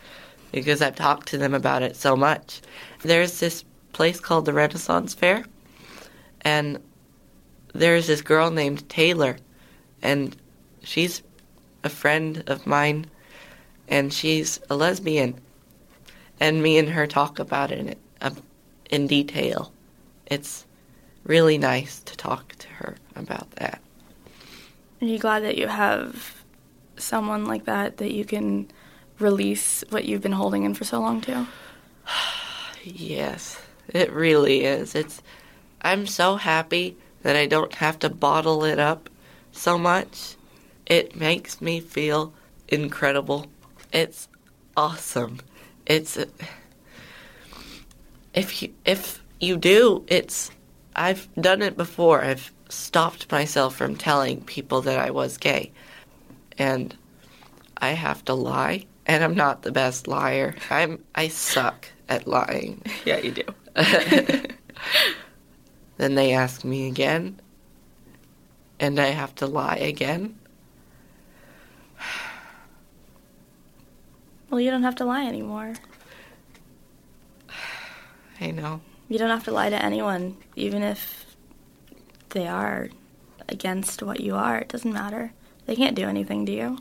[0.53, 2.61] because I've talked to them about it so much.
[3.03, 5.45] There's this place called the Renaissance Fair,
[6.43, 6.81] and
[7.73, 9.37] there's this girl named Taylor,
[10.03, 10.37] and
[10.83, 11.23] she's
[11.83, 13.07] a friend of mine,
[13.89, 15.41] and she's a lesbian.
[16.41, 18.31] And me and her talk about it in, uh,
[18.91, 19.73] in detail.
[20.27, 20.67] It's
[21.25, 23.81] really nice to talk to her about that.
[25.01, 26.45] Are you glad that you have
[26.97, 28.71] someone like that that you can
[29.19, 31.47] release what you've been holding in for so long to?
[32.87, 34.95] Yes, it really is.
[34.95, 35.23] It's
[35.81, 39.09] I'm so happy that I don't have to bottle it up
[39.53, 40.37] so much.
[40.85, 42.35] It makes me feel
[42.69, 43.47] incredible.
[43.91, 44.29] It's
[44.77, 45.39] awesome.
[45.87, 46.19] It's
[48.33, 50.51] if you if you do, it's
[50.97, 52.23] I've done it before.
[52.25, 55.73] I've stopped myself from telling people that I was gay.
[56.59, 56.97] And
[57.79, 60.55] I have to lie, and I'm not the best liar.
[60.71, 62.83] I'm I suck at lying.
[63.05, 63.43] Yeah, you do.
[65.97, 67.41] then they ask me again,
[68.81, 70.39] and I have to lie again.
[74.55, 75.75] Well, you don't have to lie anymore.
[78.41, 78.83] I know.
[79.09, 81.27] You don't have to lie to anyone, even if
[82.29, 82.89] they are
[83.49, 84.59] against what you are.
[84.59, 85.33] It doesn't matter.
[85.67, 86.79] They can't do anything to you.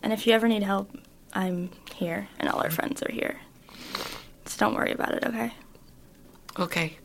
[0.00, 0.96] And if you ever need help,
[1.34, 3.40] I'm here, and all our friends are here.
[4.44, 5.52] So don't worry about it, okay?
[6.56, 6.98] Okay.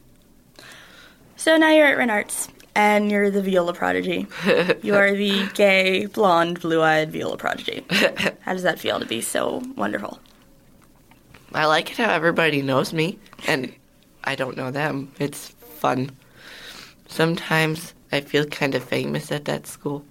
[1.37, 4.27] So now you're at Renarts, and you're the viola prodigy.
[4.81, 7.85] you are the gay, blonde, blue-eyed viola prodigy.
[8.41, 10.19] How does that feel to be so wonderful?
[11.53, 13.71] I like it how everybody knows me, and
[14.23, 15.11] I don't know them.
[15.19, 16.09] It's fun.
[17.07, 20.03] Sometimes I feel kind of famous at that school.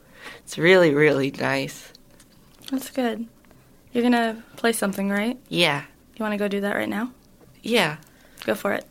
[0.45, 1.93] It's really, really nice.
[2.71, 3.27] That's good.
[3.93, 5.37] You're gonna play something, right?
[5.49, 5.83] Yeah.
[6.17, 7.11] You want to go do that right now?
[7.63, 7.97] Yeah.
[8.45, 8.87] Go for it.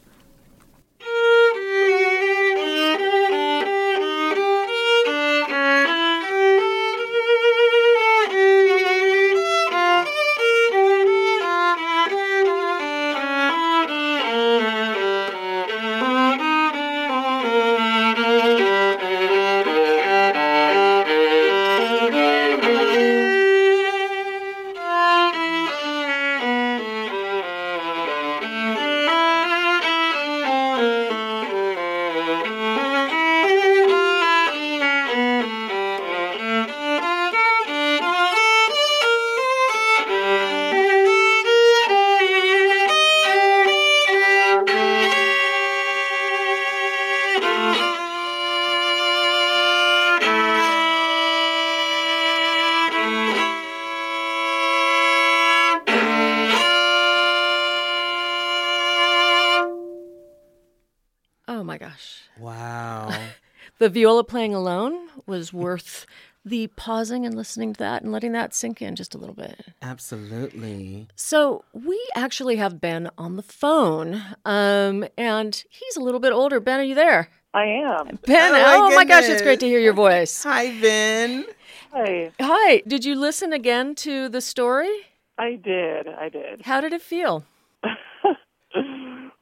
[61.51, 62.21] Oh my gosh.
[62.39, 63.11] Wow.
[63.77, 66.05] The viola playing alone was worth
[66.45, 69.65] the pausing and listening to that and letting that sink in just a little bit.
[69.83, 71.07] Absolutely.
[71.15, 76.59] So we actually have Ben on the phone, um, and he's a little bit older.
[76.59, 77.29] Ben, are you there?
[77.53, 78.19] I am.
[78.25, 80.43] Ben, Oh, oh, my my gosh, it's great to hear your voice.
[80.43, 81.45] Hi, Ben.
[81.93, 82.31] Hi.
[82.39, 82.81] Hi.
[82.87, 84.91] Did you listen again to the story?
[85.37, 86.07] I did.
[86.07, 86.63] I did.
[86.63, 87.45] How did it feel?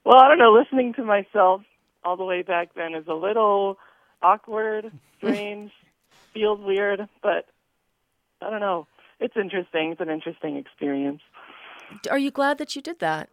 [0.05, 0.51] Well, I don't know.
[0.51, 1.62] Listening to myself
[2.04, 3.78] all the way back then is a little
[4.22, 5.72] awkward, strange,
[6.34, 7.47] feels weird, but
[8.41, 8.88] I don't know.
[9.20, 9.91] It's interesting.
[9.91, 11.22] It's an interesting experience.
[12.10, 13.30] Are you glad that you did that?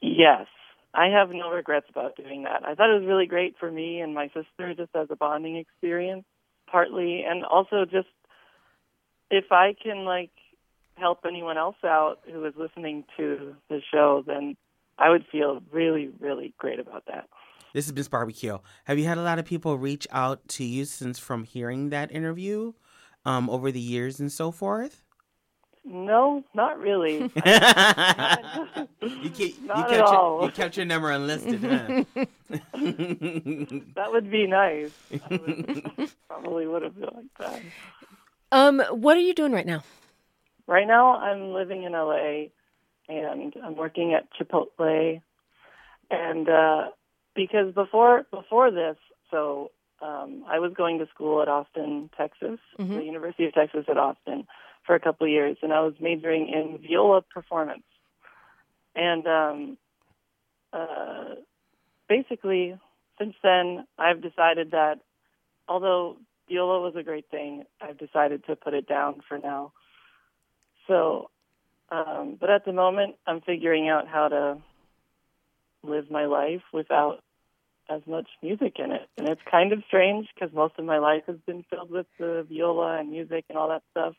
[0.00, 0.46] Yes.
[0.94, 2.64] I have no regrets about doing that.
[2.64, 5.56] I thought it was really great for me and my sister just as a bonding
[5.56, 6.24] experience,
[6.70, 8.08] partly, and also just
[9.30, 10.30] if I can like
[10.96, 14.56] help anyone else out who is listening to the show, then
[14.98, 17.28] I would feel really, really great about that.
[17.74, 18.58] This is Miss Barbecue.
[18.84, 22.12] Have you had a lot of people reach out to you since from hearing that
[22.12, 22.74] interview
[23.24, 25.02] um, over the years and so forth?
[25.82, 27.22] No, not really.
[27.22, 27.30] you,
[29.34, 30.40] keep, Not you, at kept all.
[30.40, 32.04] Your, you kept your number unlisted, huh?
[33.94, 34.90] that would be nice.
[35.10, 37.62] I would, probably would have been like that.
[38.52, 39.82] Um, what are you doing right now?
[40.66, 42.48] Right now, I'm living in LA,
[43.08, 45.22] and I'm working at Chipotle.
[46.10, 46.88] And uh,
[47.34, 48.96] because before before this,
[49.30, 49.70] so
[50.00, 52.96] um, I was going to school at Austin, Texas, Mhm.
[52.96, 54.46] the University of Texas at Austin,
[54.84, 57.84] for a couple of years, and I was majoring in viola performance.
[58.94, 59.78] And um,
[60.72, 61.36] uh,
[62.08, 62.78] basically,
[63.18, 65.00] since then, I've decided that
[65.68, 66.18] although
[66.48, 69.72] viola was a great thing, I've decided to put it down for now.
[70.88, 71.30] So,
[71.90, 74.58] um, but at the moment, I'm figuring out how to
[75.82, 77.20] live my life without
[77.88, 79.08] as much music in it.
[79.18, 82.46] And it's kind of strange because most of my life has been filled with the
[82.48, 84.14] viola and music and all that stuff.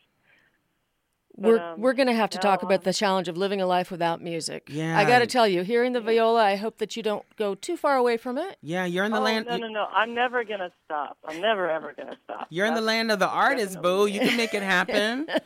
[1.35, 3.59] But, We're um, we're going to have to now talk about the challenge of living
[3.59, 4.69] a life without music.
[4.71, 4.97] Yeah.
[4.97, 7.75] I got to tell you, hearing the viola, I hope that you don't go too
[7.75, 8.57] far away from it.
[8.61, 9.47] Yeah, you're in the oh, land.
[9.47, 9.87] No, no, no.
[9.91, 11.17] I'm never going to stop.
[11.25, 12.45] I'm never, ever going to stop.
[12.51, 14.05] You're in the land of the artists, boo.
[14.05, 15.25] You can make it happen.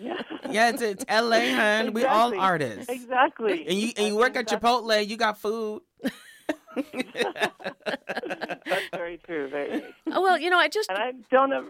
[0.49, 1.93] yeah, it's it's L.A., hun.
[1.93, 2.89] We all artists.
[2.89, 3.65] Exactly.
[3.65, 5.07] And you and you work at Chipotle.
[5.07, 5.83] You got food.
[6.75, 6.91] That's
[8.91, 9.47] very true.
[9.47, 9.83] Very.
[10.11, 10.89] Oh, well, you know, I just.
[10.89, 11.69] And I don't ever.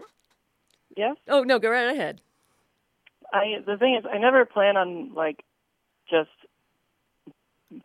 [0.96, 1.16] Yes.
[1.28, 2.20] Oh no, go right ahead.
[3.32, 5.44] I the thing is, I never plan on like
[6.10, 6.30] just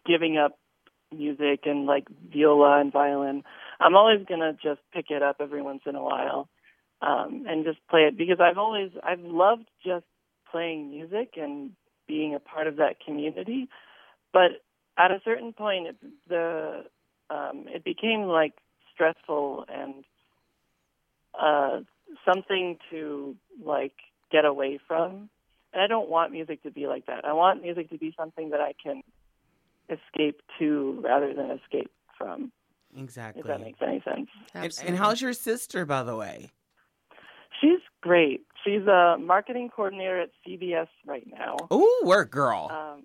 [0.06, 0.58] giving up
[1.12, 3.44] music and like viola and violin.
[3.80, 6.50] I'm always gonna just pick it up every once in a while
[7.02, 10.06] um, and just play it because I've always I've loved just
[10.52, 11.72] playing music and
[12.08, 13.70] being a part of that community.
[14.32, 14.64] But
[14.98, 15.96] at a certain point, it,
[16.28, 16.84] the
[17.30, 18.54] um, it became like
[18.94, 20.04] stressful and
[21.40, 21.80] uh,
[22.26, 23.94] something to like
[24.32, 25.30] get away from.
[25.74, 27.26] And I don't want music to be like that.
[27.26, 29.02] I want music to be something that I can
[29.90, 32.52] escape to rather than escape from.
[32.98, 33.42] Exactly.
[33.42, 34.30] If that makes any sense.
[34.54, 36.52] And, and how's your sister, by the way?
[37.60, 38.46] She's great.
[38.64, 41.58] She's a marketing coordinator at CBS right now.
[41.72, 42.70] Ooh, work girl.
[42.72, 43.04] Um,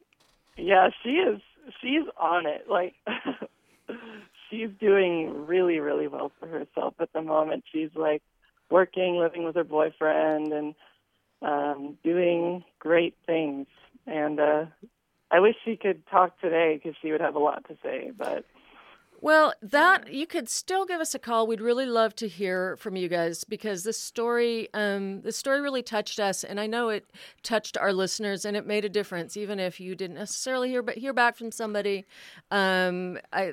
[0.57, 1.41] yeah, she is.
[1.81, 2.67] She's on it.
[2.69, 2.95] Like,
[4.51, 7.65] she's doing really, really well for herself at the moment.
[7.73, 8.23] She's like
[8.71, 10.75] working, living with her boyfriend, and
[11.43, 13.67] um, doing great things.
[14.07, 14.67] And uh,
[15.31, 18.11] I wish she could talk today because she would have a lot to say.
[18.17, 18.45] But
[19.21, 21.47] Well, that you could still give us a call.
[21.47, 26.21] We'd really love to hear from you guys because this story, um, story really touched
[26.21, 27.11] us, and I know it
[27.43, 30.97] touched our listeners, and it made a difference, even if you didn't necessarily hear, but
[30.97, 32.07] hear back from somebody.
[32.51, 33.53] Um, I,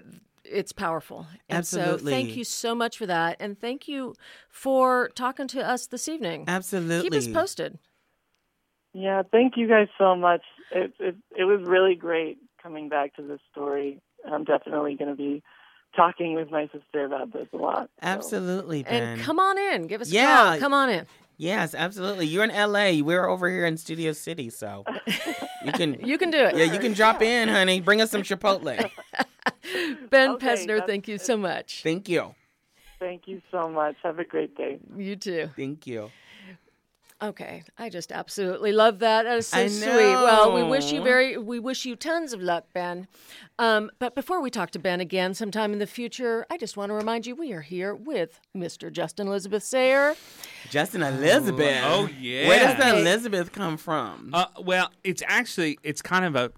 [0.50, 1.28] it's powerful.
[1.50, 2.12] And So Absolutely.
[2.12, 4.16] thank you so much for that, and thank you
[4.50, 6.46] for talking to us this evening.
[6.48, 7.10] Absolutely.
[7.10, 7.78] Keep us posted.
[8.94, 10.42] yeah, thank you guys so much.
[10.72, 14.00] It it, it was really great coming back to this story.
[14.30, 15.44] I'm definitely going to be
[15.96, 17.90] talking with my sister about this a lot.
[18.02, 19.04] Absolutely, Ben.
[19.04, 20.36] And come on in, give us a Yeah.
[20.52, 20.60] call.
[20.60, 21.06] Come on in.
[21.38, 22.26] Yes, absolutely.
[22.28, 23.04] You're in LA.
[23.06, 24.86] We're over here in Studio City, so
[25.66, 26.56] you can You can do it.
[26.56, 27.82] Yeah, you can drop in, honey.
[27.82, 28.90] Bring us some Chipotle.
[30.10, 31.82] Ben Okay, Pesner, thank you so much.
[31.84, 32.36] Thank you.
[33.00, 33.96] Thank you so much.
[34.04, 34.80] Have a great day.
[34.96, 35.50] You too.
[35.56, 36.12] Thank you.
[37.22, 39.24] Okay, I just absolutely love that.
[39.24, 39.86] That is so I sweet.
[39.86, 43.08] Well, we wish you very, we wish you tons of luck, Ben.
[43.58, 46.90] Um, but before we talk to Ben again sometime in the future, I just want
[46.90, 48.92] to remind you we are here with Mr.
[48.92, 50.16] Justin Elizabeth Sayre.
[50.70, 51.84] Justin Elizabeth.
[51.86, 52.50] Oh, yeah.
[52.50, 53.00] Where does the.
[53.00, 54.32] Elizabeth come from?
[54.34, 56.52] Uh, well, it's actually it's kind of a,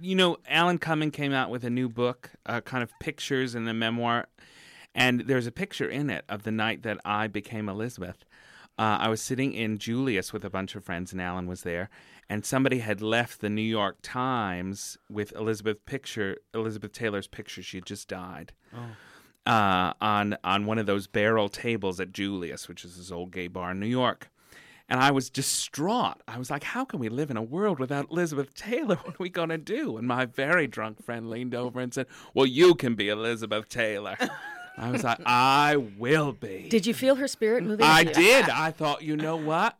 [0.00, 3.68] you know, Alan Cumming came out with a new book, uh, kind of pictures and
[3.68, 4.26] a memoir,
[4.94, 8.24] and there's a picture in it of the night that I became Elizabeth.
[8.78, 11.90] Uh, I was sitting in Julius with a bunch of friends, and Alan was there,
[12.28, 17.62] and somebody had left the New York Times with Elizabeth picture, Elizabeth Taylor's picture.
[17.62, 18.52] She had just died
[19.46, 23.48] uh, on on one of those barrel tables at Julius, which is this old gay
[23.48, 24.30] bar in New York.
[24.90, 26.20] And I was distraught.
[26.26, 28.96] I was like, how can we live in a world without Elizabeth Taylor?
[29.04, 29.96] What are we going to do?
[29.96, 34.16] And my very drunk friend leaned over and said, Well, you can be Elizabeth Taylor.
[34.76, 36.68] I was like, I will be.
[36.68, 37.84] Did you feel her spirit moving?
[37.86, 38.48] I did.
[38.48, 39.76] I thought, you know what?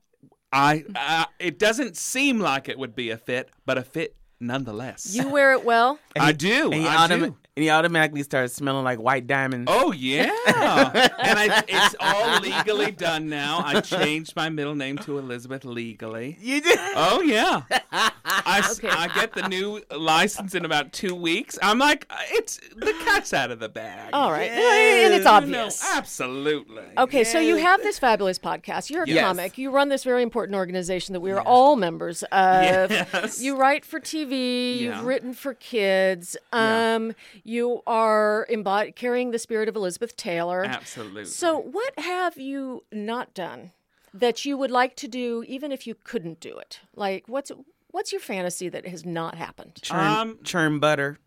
[0.53, 5.15] I uh, it doesn't seem like it would be a fit, but a fit nonetheless.
[5.15, 5.99] You wear it well.
[6.19, 6.73] I do.
[6.73, 7.37] And he, I automa- do.
[7.57, 9.71] And he automatically starts smelling like white diamonds.
[9.73, 13.63] Oh yeah, and I, it's all legally done now.
[13.65, 16.37] I changed my middle name to Elizabeth legally.
[16.41, 16.79] You did?
[16.95, 17.63] Oh yeah.
[18.51, 21.59] I, s- I get the new license in about two weeks.
[21.63, 24.11] I'm like, it's the cat's out of the bag.
[24.13, 24.51] All right.
[24.51, 25.83] And it's obvious.
[25.95, 26.83] absolutely.
[26.99, 28.91] Okay, so you have this fabulous podcast.
[28.91, 29.25] You're a Yes.
[29.25, 29.59] comic.
[29.59, 32.91] You run this very important organization that we are all members of.
[32.91, 33.41] Yes.
[33.41, 34.81] You write for TV.
[34.81, 34.97] Yeah.
[34.97, 36.37] You've written for kids.
[36.53, 40.65] Um, You are embod- carrying the spirit of Elizabeth Taylor.
[40.65, 41.25] Absolutely.
[41.27, 43.73] So, what have you not done
[44.13, 46.81] that you would like to do, even if you couldn't do it?
[46.97, 47.53] Like, what's
[47.91, 49.79] what's your fantasy that has not happened?
[49.83, 51.19] Churn, Um, churn butter.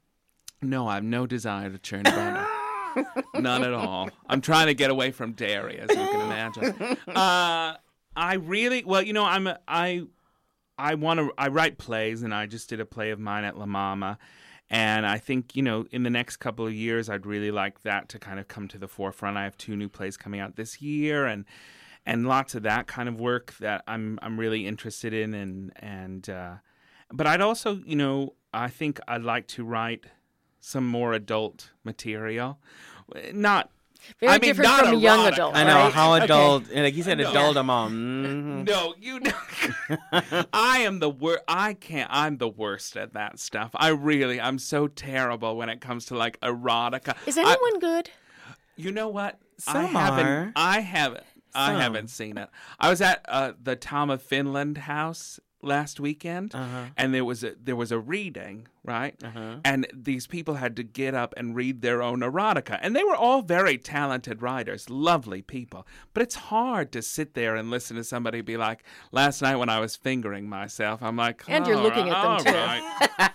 [0.61, 2.47] No, I have no desire to churn butter.
[3.35, 4.09] None at all.
[4.27, 6.97] I'm trying to get away from dairy, as you can imagine.
[7.07, 7.75] Uh,
[8.15, 10.03] I really, well, you know, I'm a, I,
[10.77, 11.31] I want to.
[11.37, 14.17] I write plays, and I just did a play of mine at La Mama,
[14.69, 18.09] and I think you know, in the next couple of years, I'd really like that
[18.09, 19.37] to kind of come to the forefront.
[19.37, 21.45] I have two new plays coming out this year, and
[22.05, 26.29] and lots of that kind of work that I'm I'm really interested in, and and
[26.29, 26.53] uh,
[27.11, 30.05] but I'd also, you know, I think I'd like to write
[30.59, 32.59] some more adult material,
[33.33, 33.69] not.
[34.19, 35.33] Very I mean, different not from young erotic.
[35.35, 35.93] adult, I know right?
[35.93, 36.63] how adult.
[36.73, 37.55] and Like you said, adult.
[37.55, 37.87] I'm all.
[37.89, 38.67] mhm.
[38.67, 39.31] No, you know,
[40.53, 41.41] I am the worst.
[41.47, 42.09] I can't.
[42.11, 43.71] I'm the worst at that stuff.
[43.75, 44.41] I really.
[44.41, 47.15] I'm so terrible when it comes to like erotica.
[47.25, 48.09] Is I- anyone good?
[48.75, 49.39] you know what?
[49.67, 50.25] I Some haven't.
[50.25, 50.51] are.
[50.55, 51.23] I haven't.
[51.55, 52.49] I haven't seen it.
[52.79, 56.85] I was at uh, the Tom of Finland house last weekend, Uh-huh.
[56.97, 59.15] and there was a there was a reading, right?
[59.23, 59.57] Uh-huh.
[59.63, 63.15] And these people had to get up and read their own erotica, and they were
[63.15, 65.87] all very talented writers, lovely people.
[66.13, 68.83] But it's hard to sit there and listen to somebody be like,
[69.13, 72.39] "Last night when I was fingering myself," I'm like, And you're looking at them, all
[72.39, 73.31] too." right."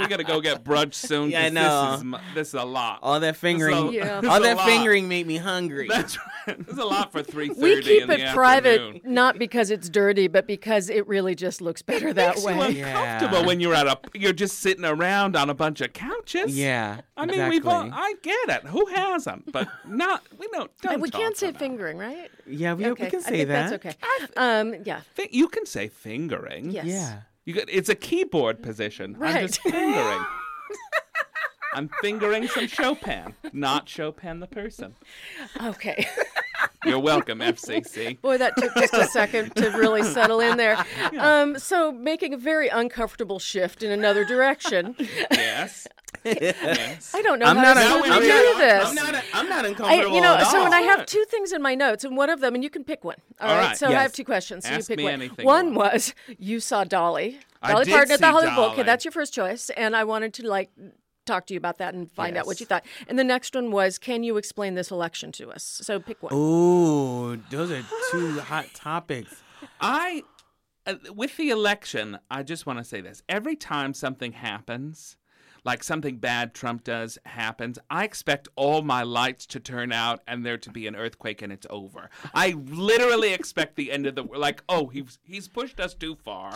[0.00, 1.30] we gotta go get brunch soon.
[1.30, 1.90] Yeah, I 'cause know.
[1.90, 2.00] This
[2.30, 3.00] is, this is a lot.
[3.02, 3.92] All that fingering.
[3.92, 4.66] This a- this All that lot.
[4.66, 5.88] fingering made me hungry.
[5.88, 6.26] That's right.
[6.46, 7.60] There's a lot for three thirty.
[7.62, 9.00] We keep in it private, afternoon.
[9.04, 12.70] not because it's dirty, but because it really just looks better that Makes way.
[12.70, 16.56] you uncomfortable when you're at a you're just sitting around on a bunch of couches.
[16.58, 17.88] Yeah, I mean we've all.
[17.92, 18.64] I get it.
[18.66, 19.52] Who hasn't?
[19.52, 20.70] But not we don't.
[20.80, 22.30] don't we talk can't say about fingering, right?
[22.46, 23.04] Yeah, we, okay.
[23.04, 23.82] we can I say think that.
[23.82, 24.32] That's okay.
[24.36, 25.00] Um, yeah.
[25.14, 26.70] Fi- You can say fingering.
[26.70, 26.86] Yes.
[26.86, 27.20] Yeah.
[27.44, 29.16] You got, it's a keyboard position.
[29.20, 30.24] I'm just fingering.
[31.74, 34.94] I'm fingering some Chopin, not Chopin the person.
[35.62, 36.06] Okay.
[36.84, 38.20] You're welcome, FCC.
[38.20, 40.84] Boy, that took just a second to really settle in there.
[41.18, 44.96] Um, so, making a very uncomfortable shift in another direction.
[45.30, 45.86] Yes.
[46.24, 47.12] yes.
[47.14, 48.88] I don't know I'm how not to un- smoothly I'm do not- this.
[48.88, 50.64] I'm not, I'm not I, you know, at so all.
[50.64, 52.82] when I have two things in my notes, and one of them, and you can
[52.84, 53.16] pick one.
[53.40, 53.66] All all right?
[53.68, 53.76] right.
[53.76, 54.64] So I have two questions.
[54.64, 55.12] So Ask you pick me one.
[55.14, 55.92] anything One want.
[55.94, 58.70] was you saw Dolly, I Dolly did Parton at the see Hollywood Bowl.
[58.70, 60.70] Okay, that's your first choice, and I wanted to like
[61.24, 62.84] talk to you about that and find out what you thought.
[63.08, 65.62] And the next one was, can you explain this election to us?
[65.82, 66.34] So pick one.
[66.34, 69.42] Ooh, those are two hot topics.
[69.80, 70.24] I,
[70.86, 73.22] uh, with the election, I just want to say this.
[73.28, 75.16] Every time something happens,
[75.64, 80.44] like something bad Trump does happens, I expect all my lights to turn out and
[80.44, 82.10] there to be an earthquake and it's over.
[82.34, 84.40] I literally expect the end of the world.
[84.40, 86.52] like, oh, he's he's pushed us too far.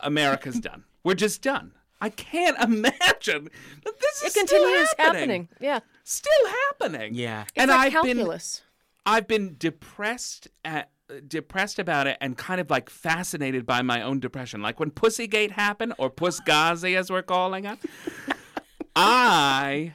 [0.00, 0.84] America's done.
[1.02, 1.72] We're just done.
[2.00, 3.50] I can't imagine
[3.84, 5.18] that this It is still continues happening.
[5.20, 5.48] happening.
[5.60, 5.80] Yeah.
[6.04, 7.14] Still happening.
[7.14, 7.42] Yeah.
[7.42, 8.62] It's and like I've been calculus.
[9.06, 10.90] I've been depressed at
[11.26, 14.62] depressed about it and kind of like fascinated by my own depression.
[14.62, 17.78] Like when Pussygate happened or Puss Ghazi as we're calling it.
[18.96, 19.92] I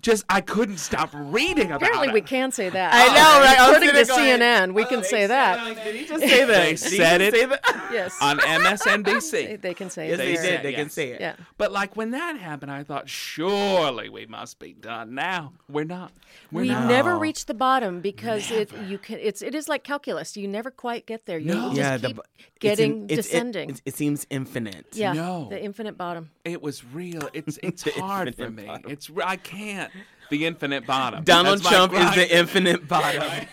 [0.00, 2.14] just I couldn't stop reading about Apparently, it.
[2.14, 2.94] we can say that.
[2.94, 3.58] I know, right?
[3.58, 5.76] I was According to sitting going, CNN, we can oh, say that.
[5.84, 6.60] Did he just say that?
[6.64, 7.34] They said it?
[7.90, 8.14] Yes.
[8.20, 9.60] on MSNBC.
[9.60, 10.22] They can say Yes, it.
[10.22, 10.42] they there.
[10.58, 10.62] did.
[10.62, 11.20] They can say it.
[11.20, 11.36] Yeah.
[11.56, 15.52] But like when that happened, I thought surely we must be done now.
[15.70, 16.12] We're not.
[16.52, 16.86] We're we not.
[16.86, 20.36] never reach the bottom because it you can it's it is like calculus.
[20.36, 21.38] You never quite get there.
[21.38, 21.68] You No.
[21.68, 23.70] just Yeah, keep the, it's getting in- it's- descending.
[23.70, 24.86] it, it seems infinite.
[24.92, 25.48] yeah, No.
[25.48, 26.30] the infinite bottom.
[26.44, 27.28] It was real.
[27.32, 28.66] It's it's hard for me.
[28.66, 28.90] bottom.
[28.90, 29.87] It's I can't.
[30.30, 31.24] The infinite bottom.
[31.24, 33.46] Donald That's Trump is the infinite bottom.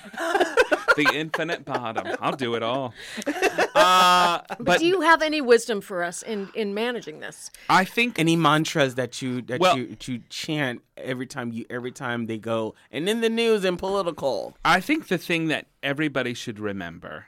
[0.98, 2.16] the infinite bottom.
[2.22, 2.94] I'll do it all.
[3.76, 7.52] Uh, but Do you have any wisdom for us in in managing this?
[7.70, 11.66] I think Any mantras that you that Well- you that you chant every time you
[11.70, 14.56] every time they go and in the news and political.
[14.64, 17.26] I think the thing that everybody should remember,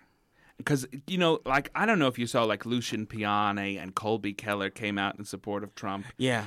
[0.58, 4.32] because you know, like I don't know if you saw like Lucian Piane and Colby
[4.34, 6.46] Keller came out in support of Trump, Yeah.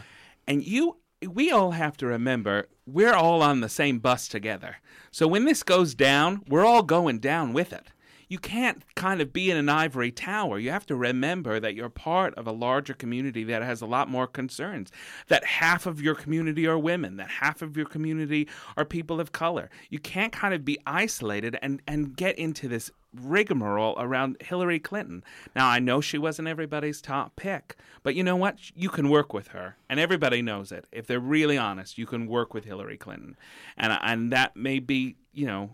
[0.49, 0.97] and you.
[1.27, 4.77] We all have to remember we're all on the same bus together.
[5.11, 7.89] So when this goes down, we're all going down with it.
[8.31, 10.59] You can't kind of be in an ivory tower.
[10.59, 14.09] You have to remember that you're part of a larger community that has a lot
[14.09, 14.93] more concerns.
[15.27, 19.33] That half of your community are women, that half of your community are people of
[19.33, 19.69] color.
[19.91, 25.25] You can't kind of be isolated and, and get into this rigmarole around Hillary Clinton.
[25.57, 27.75] Now, I know she wasn't everybody's top pick,
[28.05, 28.59] but you know what?
[28.77, 30.85] You can work with her, and everybody knows it.
[30.93, 33.37] If they're really honest, you can work with Hillary Clinton,
[33.77, 35.71] and and that may be, you know,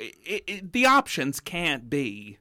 [0.00, 2.38] it, it, the options can't be.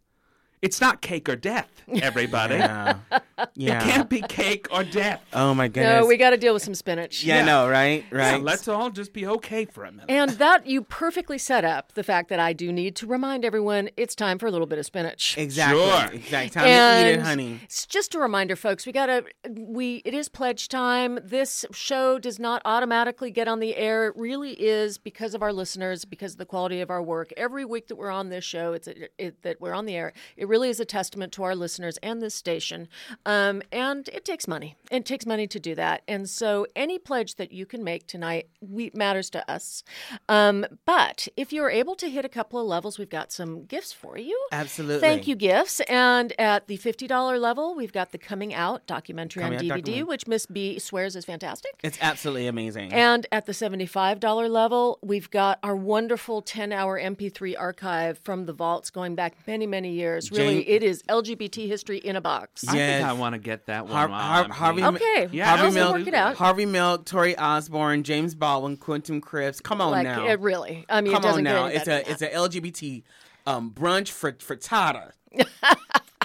[0.62, 1.70] It's not cake or death,
[2.02, 2.56] everybody.
[2.56, 2.98] Yeah.
[3.56, 5.22] It can't be cake or death.
[5.32, 6.02] Oh my goodness.
[6.02, 7.24] No, we got to deal with some spinach.
[7.24, 8.04] yeah, I know, right?
[8.12, 8.44] Yeah, Right.
[8.44, 10.08] let's all just be okay for a minute.
[10.10, 13.90] And that you perfectly set up the fact that I do need to remind everyone
[13.96, 15.38] it's time for a little bit of spinach.
[15.38, 15.80] exactly.
[15.80, 16.12] Sure.
[16.12, 16.50] Exactly.
[16.50, 17.60] Time to eat it, honey.
[17.64, 18.86] It's just a reminder, folks.
[18.86, 19.24] We gotta.
[19.50, 21.20] We it is pledge time.
[21.24, 24.08] This show does not automatically get on the air.
[24.08, 27.32] It really is because of our listeners, because of the quality of our work.
[27.38, 30.12] Every week that we're on this show, it's a, it, that we're on the air.
[30.36, 32.88] It really is a testament to our listeners and this station.
[33.26, 34.76] Um, and it takes money.
[34.92, 36.02] It takes money to do that.
[36.08, 39.84] And so any pledge that you can make tonight we, matters to us.
[40.28, 43.94] Um, but if you're able to hit a couple of levels, we've got some gifts
[43.94, 44.38] for you.
[44.52, 45.00] Absolutely.
[45.00, 45.80] Thank you, gifts.
[45.82, 49.82] And at the $50 level, we've got the Coming Out documentary Coming on Out DVD,
[49.82, 50.04] documentary.
[50.04, 51.80] which Miss B swears is fantastic.
[51.84, 52.92] It's absolutely amazing.
[52.92, 58.54] And at the $75 level, we've got our wonderful 10 hour MP3 archive from the
[58.54, 60.32] vaults going back many, many years.
[60.40, 62.68] Really, Jane- it is LGBT history in a box.
[62.68, 62.98] I Yes.
[63.00, 63.94] think I want to get that one.
[63.94, 66.36] Har- Har- Harvey, Okay, Yeah, Harvey Harvey Milk- Milk, work it out.
[66.36, 69.64] Harvey Milk, Torie Osborn, James Baldwin, Quentin Crisp.
[69.64, 70.26] Come on like, now.
[70.28, 70.86] it really.
[70.90, 71.66] I mean, Come it doesn't on get now.
[71.66, 73.04] any It's a it's a LGBT
[73.48, 75.12] um, brunch for frittata.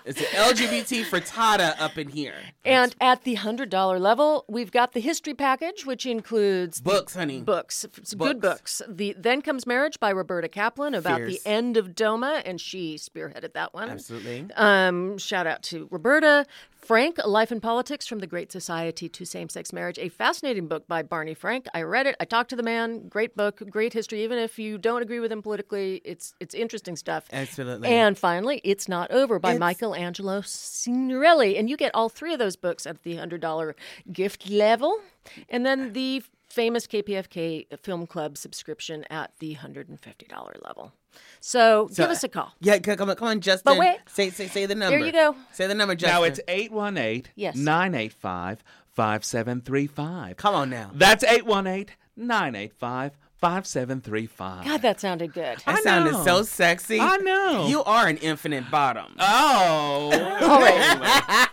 [0.04, 2.34] it's an LGBT frittata up in here.
[2.64, 7.40] And at the hundred dollar level, we've got the history package, which includes Books, honey.
[7.40, 8.82] books, It's good books.
[8.88, 11.42] The Then Comes Marriage by Roberta Kaplan about Fierce.
[11.42, 13.90] the end of DOMA, and she spearheaded that one.
[13.90, 14.46] Absolutely.
[14.56, 16.46] Um, shout out to Roberta.
[16.84, 20.86] Frank, Life and Politics from the Great Society to Same Sex Marriage, a fascinating book
[20.86, 21.66] by Barney Frank.
[21.72, 22.14] I read it.
[22.20, 23.08] I talked to the man.
[23.08, 24.22] Great book, great history.
[24.22, 27.24] Even if you don't agree with him politically, it's it's interesting stuff.
[27.32, 27.88] Absolutely.
[27.88, 31.56] And finally, It's Not Over by It's- Michelangelo Signorile.
[31.56, 33.74] And you get all three of those books at the $100
[34.12, 35.00] gift level.
[35.48, 36.22] And then the
[36.54, 40.92] famous KPFK Film Club subscription at the $150 level.
[41.40, 42.52] So, So, give us a call.
[42.60, 43.72] Yeah, come on, come on, Justin.
[43.72, 43.96] But wait.
[44.06, 44.96] say say say the number.
[44.96, 45.36] There you go.
[45.52, 46.14] Say the number, Justin.
[46.14, 47.56] Now it's 818 Yes.
[47.56, 50.36] 985 5735.
[50.36, 50.90] Come on now.
[50.94, 54.64] That's 818 985 5735.
[54.64, 55.58] God, that sounded good.
[55.58, 56.24] That I sounded know.
[56.24, 56.98] so sexy.
[57.00, 57.66] I know.
[57.68, 59.14] You are an infinite bottom.
[59.18, 60.10] Oh.
[60.42, 61.48] All right.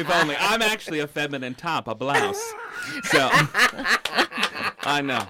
[0.00, 0.36] if only.
[0.38, 2.42] I'm actually a feminine top, a blouse.
[3.04, 3.30] So.
[4.84, 5.26] I know.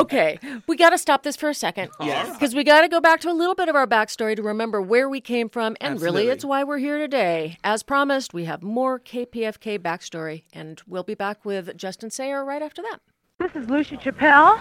[0.00, 1.90] okay, we got to stop this for a second.
[2.00, 2.32] Yes.
[2.32, 4.80] Because we got to go back to a little bit of our backstory to remember
[4.80, 7.58] where we came from, and really, it's why we're here today.
[7.64, 12.62] As promised, we have more KPFK backstory, and we'll be back with Justin Sayre right
[12.62, 13.00] after that.
[13.38, 14.58] This is Lucia Chappelle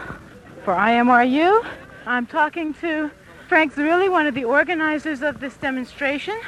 [0.64, 1.66] for IMRU.
[2.06, 3.10] I'm talking to
[3.48, 6.40] Frank Zerilli, one of the organizers of this demonstration.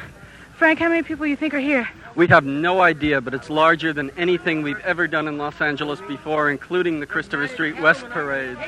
[0.56, 1.90] Frank, how many people you think are here?
[2.16, 6.02] We have no idea, but it's larger than anything we've ever done in Los Angeles
[6.02, 8.60] before, including the Christopher Street West parades.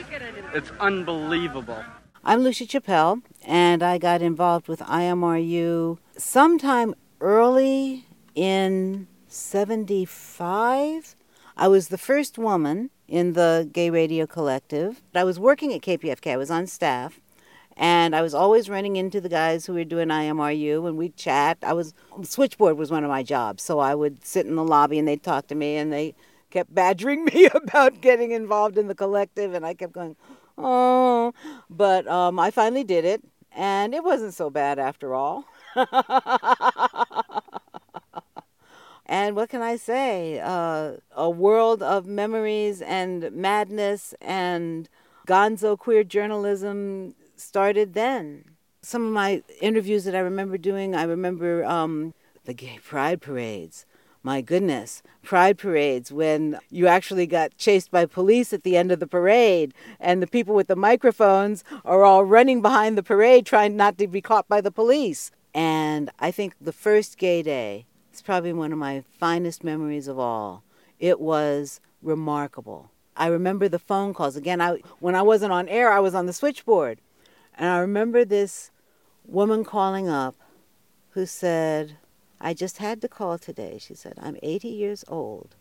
[0.53, 1.83] It's unbelievable.
[2.23, 11.15] I'm Lucia Chappelle, and I got involved with IMRU sometime early in 75.
[11.57, 15.01] I was the first woman in the Gay Radio Collective.
[15.15, 17.19] I was working at KPFK, I was on staff,
[17.78, 21.57] and I was always running into the guys who were doing IMRU, and we'd chat.
[21.63, 21.93] I was,
[22.24, 25.24] switchboard was one of my jobs, so I would sit in the lobby and they'd
[25.24, 26.13] talk to me, and they
[26.49, 30.15] kept badgering me about getting involved in the collective, and I kept going,
[30.57, 31.34] oh.
[31.69, 35.45] But um, I finally did it, and it wasn't so bad after all.
[39.05, 40.41] and what can I say?
[40.41, 44.89] Uh, a world of memories and madness and
[45.28, 48.45] gonzo queer journalism started then.
[48.81, 52.13] Some of my interviews that I remember doing, I remember um,
[52.45, 53.85] the gay pride parades.
[54.23, 58.99] My goodness, pride parades when you actually got chased by police at the end of
[58.99, 63.75] the parade, and the people with the microphones are all running behind the parade trying
[63.75, 65.31] not to be caught by the police.
[65.55, 70.19] And I think the first gay day is probably one of my finest memories of
[70.19, 70.63] all.
[70.99, 72.91] It was remarkable.
[73.17, 74.35] I remember the phone calls.
[74.35, 76.99] Again, I, when I wasn't on air, I was on the switchboard.
[77.58, 78.72] And I remember this
[79.26, 80.36] woman calling up
[81.12, 81.97] who said,
[82.39, 83.78] I just had to call today.
[83.80, 85.56] She said, I'm 80 years old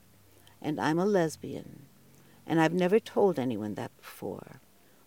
[0.63, 1.87] and I'm a lesbian.
[2.47, 4.61] And I've never told anyone that before.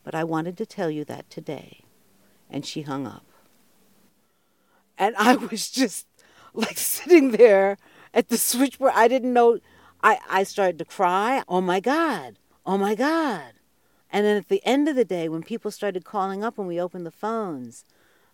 [0.03, 1.81] But I wanted to tell you that today.
[2.49, 3.25] And she hung up.
[4.97, 6.07] And I was just
[6.53, 7.77] like sitting there
[8.13, 8.93] at the switchboard.
[8.95, 9.59] I didn't know.
[10.01, 11.43] I, I started to cry.
[11.47, 12.37] Oh my God.
[12.65, 13.53] Oh my God.
[14.13, 16.79] And then at the end of the day, when people started calling up and we
[16.79, 17.83] opened the phones,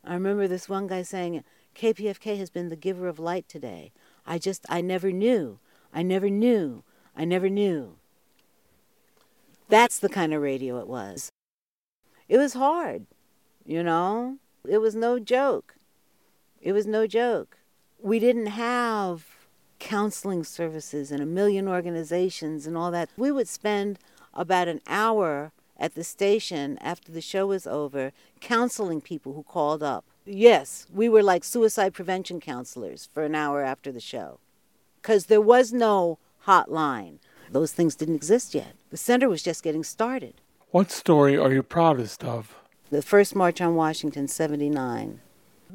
[0.03, 1.41] I remember this one guy saying,
[1.73, 3.93] KPFK has been the giver of light today.
[4.27, 5.59] I just, I never knew.
[5.93, 6.83] I never knew.
[7.15, 7.95] I never knew.
[9.69, 11.29] That's the kind of radio it was.
[12.27, 13.05] It was hard,
[13.65, 14.37] you know?
[14.67, 15.75] It was no joke.
[16.61, 17.57] It was no joke.
[18.01, 19.25] We didn't have
[19.79, 23.09] counseling services and a million organizations and all that.
[23.15, 23.97] We would spend
[24.33, 28.11] about an hour at the station after the show was over
[28.41, 30.05] counseling people who called up.
[30.25, 34.39] Yes, we were like suicide prevention counselors for an hour after the show
[35.01, 37.17] because there was no hotline.
[37.51, 38.75] Those things didn't exist yet.
[38.91, 40.35] The center was just getting started.
[40.71, 42.55] What story are you proudest of?
[42.91, 45.21] The first March on Washington, 79.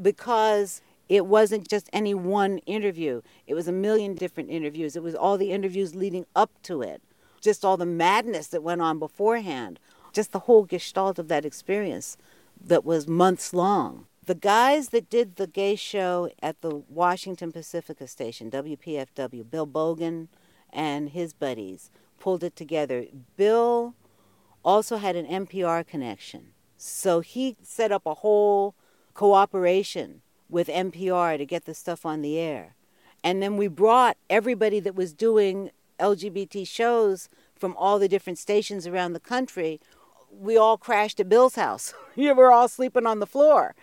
[0.00, 4.96] Because it wasn't just any one interview, it was a million different interviews.
[4.96, 7.02] It was all the interviews leading up to it,
[7.40, 9.78] just all the madness that went on beforehand,
[10.14, 12.16] just the whole gestalt of that experience
[12.60, 14.06] that was months long.
[14.24, 20.28] The guys that did the gay show at the Washington Pacifica station, WPFW, Bill Bogan
[20.72, 23.04] and his buddies, pulled it together.
[23.36, 23.94] Bill
[24.64, 26.52] also had an NPR connection.
[26.78, 28.74] So he set up a whole
[29.12, 32.74] cooperation with NPR to get the stuff on the air.
[33.22, 38.86] And then we brought everybody that was doing LGBT shows from all the different stations
[38.86, 39.80] around the country.
[40.41, 41.95] We all crashed at Bill's house.
[42.16, 43.74] we were all sleeping on the floor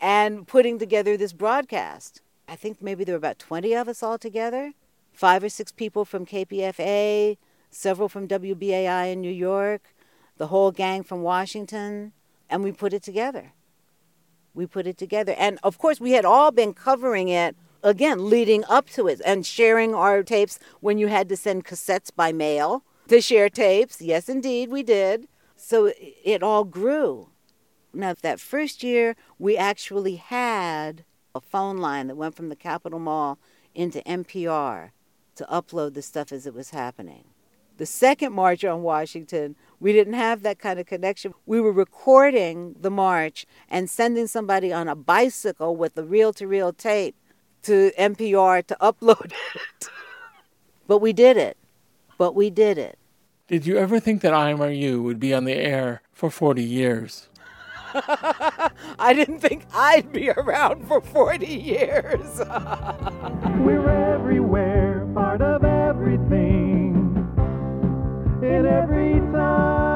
[0.00, 2.22] and putting together this broadcast.
[2.48, 4.72] I think maybe there were about 20 of us all together.
[5.12, 7.36] Five or six people from KPFA,
[7.70, 9.94] several from WBAI in New York,
[10.36, 12.12] the whole gang from Washington,
[12.48, 13.52] and we put it together.
[14.54, 15.34] We put it together.
[15.36, 19.44] And of course, we had all been covering it again, leading up to it and
[19.44, 24.00] sharing our tapes when you had to send cassettes by mail to share tapes.
[24.00, 25.28] Yes, indeed, we did.
[25.60, 27.30] So it all grew.
[27.92, 31.04] Now, that first year, we actually had
[31.34, 33.38] a phone line that went from the Capitol Mall
[33.74, 34.90] into NPR
[35.34, 37.24] to upload the stuff as it was happening.
[37.76, 41.34] The second march on Washington, we didn't have that kind of connection.
[41.44, 46.46] We were recording the march and sending somebody on a bicycle with a reel to
[46.46, 47.16] reel tape
[47.62, 49.88] to NPR to upload it.
[50.86, 51.56] But we did it.
[52.16, 52.98] But we did it.
[53.48, 57.28] Did you ever think that IMRU would be on the air for 40 years?
[57.94, 62.40] I didn't think I'd be around for 40 years.
[63.58, 67.24] We're everywhere, part of everything.
[68.42, 69.87] In every time,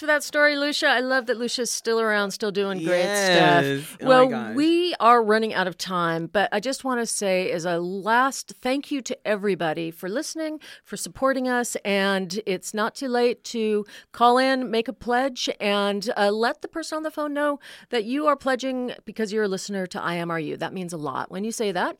[0.00, 0.86] for that story, Lucia.
[0.86, 3.26] I love that Lucia's still around, still doing great Yes.
[3.26, 3.98] stuff.
[4.02, 7.66] Oh well, we are running out of time, but I just want to say, as
[7.66, 11.76] a last thank you to everybody for listening, for supporting us.
[11.84, 16.68] And it's not too late to call in, make a pledge, and uh, let the
[16.68, 20.58] person on the phone know that you are pledging because you're a listener to IMRU.
[20.58, 21.98] That means a lot when you say that.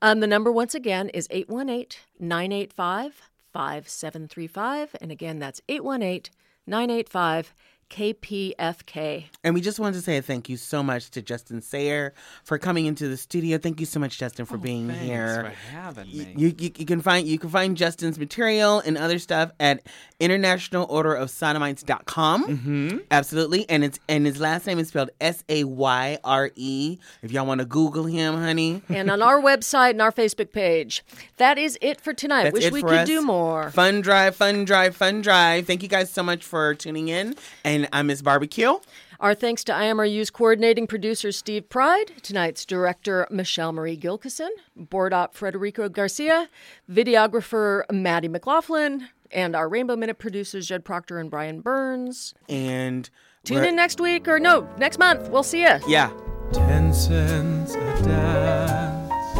[0.00, 4.96] Um, the number, once again, is 818 985 5735.
[5.02, 6.32] And again, that's 818
[6.66, 7.54] 985
[7.92, 9.24] KPFK.
[9.44, 12.58] And we just wanted to say a thank you so much to Justin Sayre for
[12.58, 13.58] coming into the studio.
[13.58, 15.44] Thank you so much, Justin, for being thanks here.
[15.44, 16.32] for having me.
[16.36, 19.82] You, you, you can find you can find Justin's material and other stuff at
[20.20, 22.98] International Order of Mm-hmm.
[23.10, 23.68] Absolutely.
[23.68, 26.98] And it's and his last name is spelled S A Y R E.
[27.22, 28.82] If y'all want to Google him, honey.
[28.88, 31.04] and on our website and our Facebook page.
[31.36, 32.44] That is it for tonight.
[32.44, 33.06] That's Wish it we for could us.
[33.08, 33.70] do more.
[33.70, 35.66] Fun drive, fun drive, fun drive.
[35.66, 37.34] Thank you guys so much for tuning in.
[37.64, 38.74] And I'm Miss Barbecue.
[39.20, 45.34] Our thanks to IMRU's coordinating producer Steve Pride, tonight's director Michelle Marie Gilkison, board op
[45.34, 46.48] Federico Garcia,
[46.90, 52.34] videographer Maddie McLaughlin, and our Rainbow Minute producers Jed Proctor and Brian Burns.
[52.48, 53.08] And
[53.44, 55.28] Tune we're- in next week or no, next month.
[55.30, 55.78] We'll see you.
[55.86, 56.10] Yeah.
[56.52, 59.34] Ten cents a dance,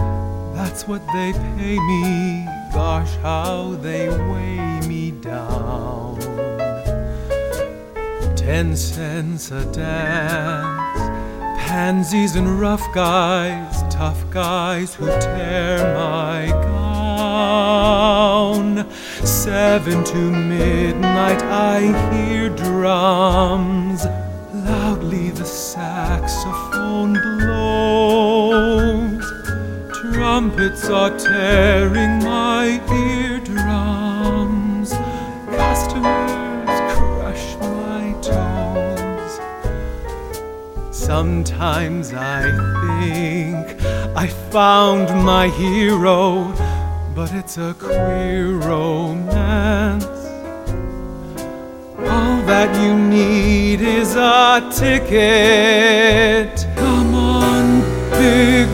[0.56, 2.46] that's what they pay me.
[2.72, 5.71] Gosh, how they weigh me down.
[8.44, 10.98] Ten cents a dance,
[11.60, 18.84] pansies and rough guys, tough guys who tear my gown.
[19.24, 21.82] Seven to midnight, I
[22.12, 24.06] hear drums.
[24.52, 29.24] Loudly the saxophone blows.
[30.12, 33.31] Trumpets are tearing my eardrums.
[41.04, 42.42] Sometimes I
[43.00, 43.84] think
[44.16, 46.54] I found my hero,
[47.12, 50.04] but it's a queer romance.
[51.98, 56.54] All that you need is a ticket.
[56.76, 57.80] Come on,
[58.12, 58.68] big